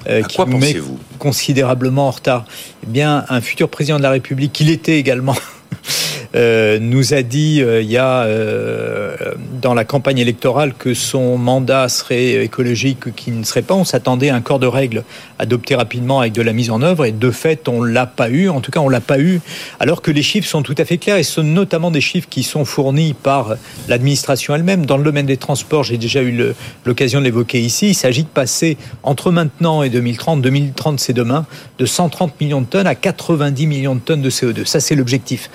Euh, 0.08 0.22
à 0.22 0.28
quoi 0.28 0.46
pensez-vous? 0.46 0.98
considérablement 1.18 2.08
en 2.08 2.10
retard. 2.10 2.44
Eh 2.82 2.86
bien, 2.90 3.24
un 3.28 3.40
futur 3.40 3.68
président 3.68 3.96
de 3.96 4.02
la 4.02 4.10
République, 4.10 4.52
qu'il 4.52 4.70
était 4.70 4.98
également 4.98 5.36
Euh, 6.34 6.80
nous 6.80 7.14
a 7.14 7.22
dit 7.22 7.62
euh, 7.62 7.80
il 7.80 7.90
y 7.90 7.96
a 7.96 8.22
euh, 8.22 9.16
dans 9.62 9.72
la 9.72 9.84
campagne 9.84 10.18
électorale 10.18 10.74
que 10.76 10.92
son 10.92 11.38
mandat 11.38 11.88
serait 11.88 12.44
écologique, 12.44 13.14
qu'il 13.14 13.38
ne 13.38 13.44
serait 13.44 13.62
pas. 13.62 13.74
On 13.74 13.84
s'attendait 13.84 14.30
à 14.30 14.34
un 14.34 14.40
corps 14.40 14.58
de 14.58 14.66
règles 14.66 15.04
adopté 15.38 15.76
rapidement 15.76 16.20
avec 16.20 16.32
de 16.32 16.42
la 16.42 16.52
mise 16.52 16.70
en 16.70 16.82
œuvre 16.82 17.04
et 17.04 17.12
de 17.12 17.30
fait 17.30 17.68
on 17.68 17.84
l'a 17.84 18.06
pas 18.06 18.30
eu. 18.30 18.48
En 18.48 18.60
tout 18.60 18.72
cas 18.72 18.80
on 18.80 18.88
l'a 18.88 19.00
pas 19.00 19.20
eu. 19.20 19.40
Alors 19.78 20.02
que 20.02 20.10
les 20.10 20.22
chiffres 20.22 20.48
sont 20.48 20.62
tout 20.62 20.74
à 20.78 20.84
fait 20.84 20.98
clairs 20.98 21.18
et 21.18 21.22
ce 21.22 21.34
sont 21.34 21.44
notamment 21.44 21.92
des 21.92 22.00
chiffres 22.00 22.28
qui 22.28 22.42
sont 22.42 22.64
fournis 22.64 23.14
par 23.14 23.54
l'administration 23.88 24.54
elle-même. 24.56 24.86
Dans 24.86 24.96
le 24.96 25.04
domaine 25.04 25.26
des 25.26 25.36
transports, 25.36 25.84
j'ai 25.84 25.98
déjà 25.98 26.22
eu 26.22 26.52
l'occasion 26.84 27.20
de 27.20 27.24
l'évoquer 27.24 27.60
ici. 27.60 27.90
Il 27.90 27.94
s'agit 27.94 28.24
de 28.24 28.28
passer 28.28 28.76
entre 29.04 29.30
maintenant 29.30 29.82
et 29.82 29.90
2030, 29.90 30.42
2030 30.42 30.98
c'est 30.98 31.12
demain, 31.12 31.46
de 31.78 31.86
130 31.86 32.40
millions 32.40 32.60
de 32.60 32.66
tonnes 32.66 32.86
à 32.88 32.96
90 32.96 33.66
millions 33.66 33.94
de 33.94 34.00
tonnes 34.00 34.22
de 34.22 34.30
CO2. 34.30 34.64
Ça 34.64 34.80
c'est 34.80 34.96
l'objectif. 34.96 35.48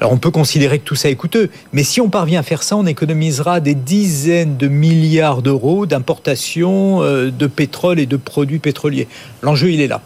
Alors 0.00 0.12
on 0.12 0.19
peut 0.20 0.30
considérer 0.30 0.78
que 0.78 0.84
tout 0.84 0.94
ça 0.94 1.10
est 1.10 1.16
coûteux, 1.16 1.50
mais 1.72 1.82
si 1.82 2.00
on 2.00 2.08
parvient 2.08 2.40
à 2.40 2.42
faire 2.42 2.62
ça, 2.62 2.76
on 2.76 2.86
économisera 2.86 3.60
des 3.60 3.74
dizaines 3.74 4.56
de 4.56 4.68
milliards 4.68 5.42
d'euros 5.42 5.86
d'importation 5.86 7.02
euh, 7.02 7.30
de 7.30 7.46
pétrole 7.46 7.98
et 7.98 8.06
de 8.06 8.16
produits 8.16 8.60
pétroliers. 8.60 9.08
L'enjeu, 9.42 9.70
il 9.70 9.80
est 9.80 9.88
là. 9.88 10.02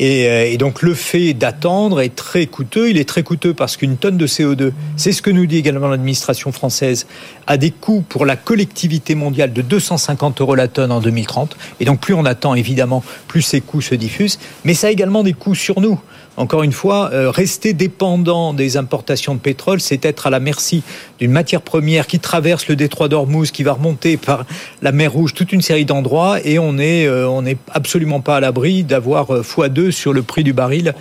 Euh, 0.00 0.44
et, 0.44 0.56
donc 0.56 0.82
le 0.82 0.94
fait 0.94 1.34
d'attendre 1.34 2.00
est 2.00 2.14
très 2.14 2.46
coûteux. 2.46 2.90
Il 2.90 2.98
est 2.98 3.08
très 3.08 3.22
coûteux 3.22 3.54
parce 3.54 3.76
qu'une 3.76 3.96
tonne 3.96 4.16
de 4.16 4.26
CO2, 4.26 4.72
c'est 4.96 5.12
ce 5.12 5.22
que 5.22 5.30
nous 5.30 5.46
dit 5.46 5.58
également 5.58 5.88
l'administration 5.88 6.52
française, 6.52 7.06
a 7.46 7.56
des 7.56 7.70
coûts 7.70 8.04
pour 8.08 8.24
la 8.24 8.36
collectivité 8.36 9.14
mondiale 9.14 9.52
de 9.52 9.62
250 9.62 10.40
euros 10.40 10.54
la 10.54 10.68
tonne 10.68 10.92
en 10.92 11.00
2030. 11.00 11.56
Et 11.80 11.84
donc 11.84 12.00
plus 12.00 12.14
on 12.14 12.24
attend, 12.24 12.54
évidemment, 12.54 13.02
plus 13.28 13.42
ces 13.42 13.60
coûts 13.60 13.82
se 13.82 13.94
diffusent. 13.94 14.38
Mais 14.64 14.74
ça 14.74 14.88
a 14.88 14.90
également 14.90 15.22
des 15.22 15.34
coûts 15.34 15.54
sur 15.54 15.80
nous. 15.80 16.00
Encore 16.36 16.62
une 16.62 16.72
fois, 16.72 17.10
euh, 17.12 17.30
rester 17.30 17.74
dépendant 17.74 18.54
des 18.54 18.76
importations 18.78 19.34
de 19.34 19.40
pétrole, 19.40 19.80
c'est 19.80 20.04
être 20.04 20.26
à 20.26 20.30
la 20.30 20.40
merci 20.40 20.82
d'une 21.18 21.30
matière 21.30 21.60
première 21.60 22.06
qui 22.06 22.20
traverse 22.20 22.68
le 22.68 22.76
détroit 22.76 23.08
d'Ormuz, 23.08 23.50
qui 23.50 23.62
va 23.62 23.74
remonter 23.74 24.16
par 24.16 24.44
la 24.80 24.92
mer 24.92 25.12
Rouge, 25.12 25.34
toute 25.34 25.52
une 25.52 25.60
série 25.60 25.84
d'endroits, 25.84 26.38
et 26.44 26.58
on 26.58 26.72
n'est 26.72 27.06
euh, 27.06 27.54
absolument 27.70 28.20
pas 28.20 28.36
à 28.36 28.40
l'abri 28.40 28.82
d'avoir 28.82 29.34
euh, 29.34 29.42
x2 29.42 29.90
sur 29.90 30.14
le 30.14 30.22
prix 30.22 30.42
du 30.42 30.52
baril 30.52 30.94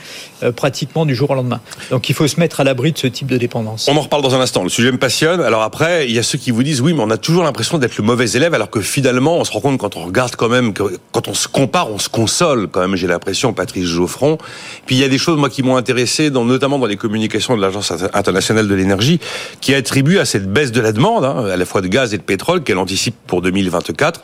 pratiquement 0.56 1.06
du 1.06 1.13
jour 1.13 1.30
au 1.30 1.36
lendemain. 1.36 1.62
Donc 1.91 2.10
il 2.10 2.15
faut 2.15 2.28
se 2.28 2.39
mettre 2.39 2.62
à 2.62 2.63
l'abri 2.63 2.91
de 2.91 2.98
ce 2.98 3.06
type 3.06 3.28
de 3.28 3.38
dépendance. 3.38 3.88
On 3.88 3.96
en 3.96 4.02
reparle 4.02 4.24
dans 4.24 4.34
un 4.34 4.39
instant. 4.39 4.63
Le 4.63 4.70
sujet 4.70 4.91
me 4.91 4.98
passionne. 4.98 5.39
Alors 5.39 5.62
après, 5.62 6.08
il 6.08 6.15
y 6.15 6.17
a 6.17 6.24
ceux 6.24 6.39
qui 6.39 6.50
vous 6.50 6.63
disent 6.63 6.82
oui, 6.82 6.94
mais 6.94 7.04
on 7.04 7.12
a 7.12 7.17
toujours 7.17 7.44
l'impression 7.44 7.78
d'être 7.78 7.98
le 7.98 8.04
mauvais 8.04 8.32
élève, 8.32 8.56
alors 8.56 8.72
que 8.72 8.82
finalement, 8.82 9.38
on 9.38 9.44
se 9.44 9.52
rend 9.52 9.62
compte 9.62 9.78
quand 9.78 9.98
on 9.98 10.06
regarde 10.06 10.36
quand 10.36 10.50
même, 10.50 10.74
quand 10.74 11.28
on 11.28 11.36
se 11.36 11.48
compare, 11.48 11.91
on 11.91 12.00
se 12.00 12.10
console 12.10 12.70
quand 12.70 12.82
même. 12.82 12.96
J'ai 12.96 13.06
l'impression, 13.06 13.54
Patrice 13.54 13.86
Geoffron. 13.86 14.39
Puis 14.88 14.96
il 14.96 15.00
y 15.00 15.04
a 15.04 15.10
des 15.10 15.20
choses 15.21 15.38
moi 15.38 15.49
qui 15.49 15.63
m'ont 15.63 15.77
intéressé, 15.77 16.29
dans, 16.29 16.43
notamment 16.43 16.79
dans 16.79 16.86
les 16.86 16.97
communications 16.97 17.55
de 17.55 17.62
l'Agence 17.62 17.91
internationale 18.13 18.67
de 18.67 18.75
l'énergie, 18.75 19.19
qui 19.62 19.73
attribue 19.73 20.17
à 20.19 20.25
cette 20.25 20.51
baisse 20.51 20.71
de 20.71 20.81
la 20.81 20.91
demande, 20.91 21.23
hein, 21.23 21.45
à 21.45 21.57
la 21.57 21.65
fois 21.65 21.81
de 21.81 21.88
gaz 21.88 22.13
et 22.13 22.17
de 22.17 22.23
pétrole, 22.23 22.63
qu'elle 22.63 22.77
anticipe 22.77 23.15
pour 23.27 23.41
2024, 23.41 24.21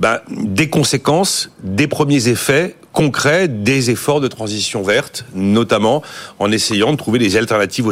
ben, 0.00 0.20
des 0.30 0.68
conséquences, 0.68 1.50
des 1.62 1.86
premiers 1.86 2.28
effets 2.28 2.76
concret 2.92 3.48
des 3.48 3.90
efforts 3.90 4.20
de 4.20 4.28
transition 4.28 4.82
verte, 4.82 5.24
notamment 5.34 6.02
en 6.38 6.52
essayant 6.52 6.92
de 6.92 6.96
trouver 6.96 7.18
des 7.18 7.36
alternatives 7.36 7.86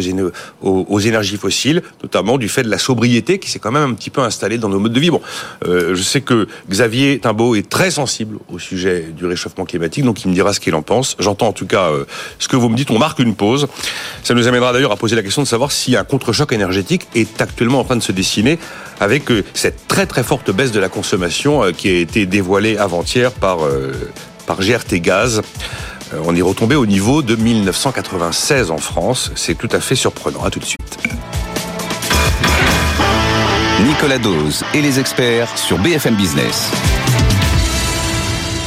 aux, 0.63 1.01
énergies 1.01 1.37
fossiles, 1.37 1.83
notamment 2.03 2.39
du 2.39 2.49
fait 2.49 2.63
de 2.63 2.69
la 2.69 2.79
sobriété 2.79 3.39
qui 3.39 3.51
s'est 3.51 3.59
quand 3.59 3.73
même 3.73 3.91
un 3.91 3.95
petit 3.95 4.11
peu 4.11 4.21
installée 4.21 4.59
dans 4.59 4.69
nos 4.69 4.79
modes 4.79 4.93
de 4.93 5.01
vie. 5.01 5.11
Bon, 5.11 5.23
euh, 5.67 5.95
je 5.95 6.03
sais 6.03 6.21
que 6.21 6.47
Xavier 6.69 7.19
Timbaud 7.19 7.55
est 7.55 7.69
très 7.69 7.91
sensible 7.91 8.39
au 8.53 8.59
sujet 8.59 9.07
du 9.17 9.27
réchauffement 9.27 9.65
climatique, 9.65 10.05
donc 10.05 10.23
il 10.25 10.29
me 10.29 10.35
dira 10.35 10.53
ce 10.53 10.61
qu'il 10.61 10.75
en 10.75 10.83
pense. 10.83 11.17
J'entends 11.19 11.49
en 11.49 11.53
tout 11.53 11.67
cas 11.67 11.91
euh, 11.91 12.05
ce 12.39 12.49
que 12.49 12.57
vous 12.57 12.69
me 12.69 12.77
dites. 12.77 12.91
On 12.91 12.99
marque 12.99 13.19
une 13.19 13.35
pause. 13.35 13.69
Ça 14.23 14.35
nous 14.35 14.47
amènera 14.49 14.73
d'ailleurs 14.73 14.93
à 14.93 14.97
poser 14.97 15.17
la 15.17 15.23
question 15.23 15.43
de 15.43 15.49
savoir 15.49 15.73
si 15.73 15.97
un 15.97 16.05
contre-choc 16.05 16.53
énergétique 16.53 17.07
est 17.15 17.41
actuellement 17.41 17.81
en 17.81 17.85
train 17.85 17.97
de 17.97 18.03
se 18.03 18.13
dessiner 18.13 18.59
avec 19.01 19.31
euh, 19.31 19.45
cette 19.55 19.89
très 19.89 20.07
très 20.07 20.23
forte 20.23 20.51
baisse 20.51 20.73
de 20.73 20.81
la 20.81 20.89
consommation 20.89 21.73
qui 21.73 21.89
a 21.89 21.99
été 21.99 22.27
dévoilée 22.27 22.77
avant-hier 22.77 23.33
par 23.33 23.61
par 24.51 24.59
GRT 24.59 24.97
Gaz. 24.97 25.43
Euh, 26.13 26.23
on 26.25 26.35
est 26.35 26.43
retombé 26.43 26.75
au 26.75 26.85
niveau 26.85 27.23
de 27.23 27.37
1996 27.37 28.73
en 28.73 28.79
France. 28.79 29.31
C'est 29.37 29.55
tout 29.55 29.69
à 29.71 29.79
fait 29.79 29.95
surprenant. 29.95 30.43
À 30.43 30.51
tout 30.51 30.59
de 30.59 30.65
suite. 30.65 30.99
Nicolas 33.87 34.19
Dose 34.19 34.65
et 34.75 34.83
les 34.83 34.99
experts 34.99 35.57
sur 35.57 35.79
BFM 35.79 36.17
Business. 36.17 36.73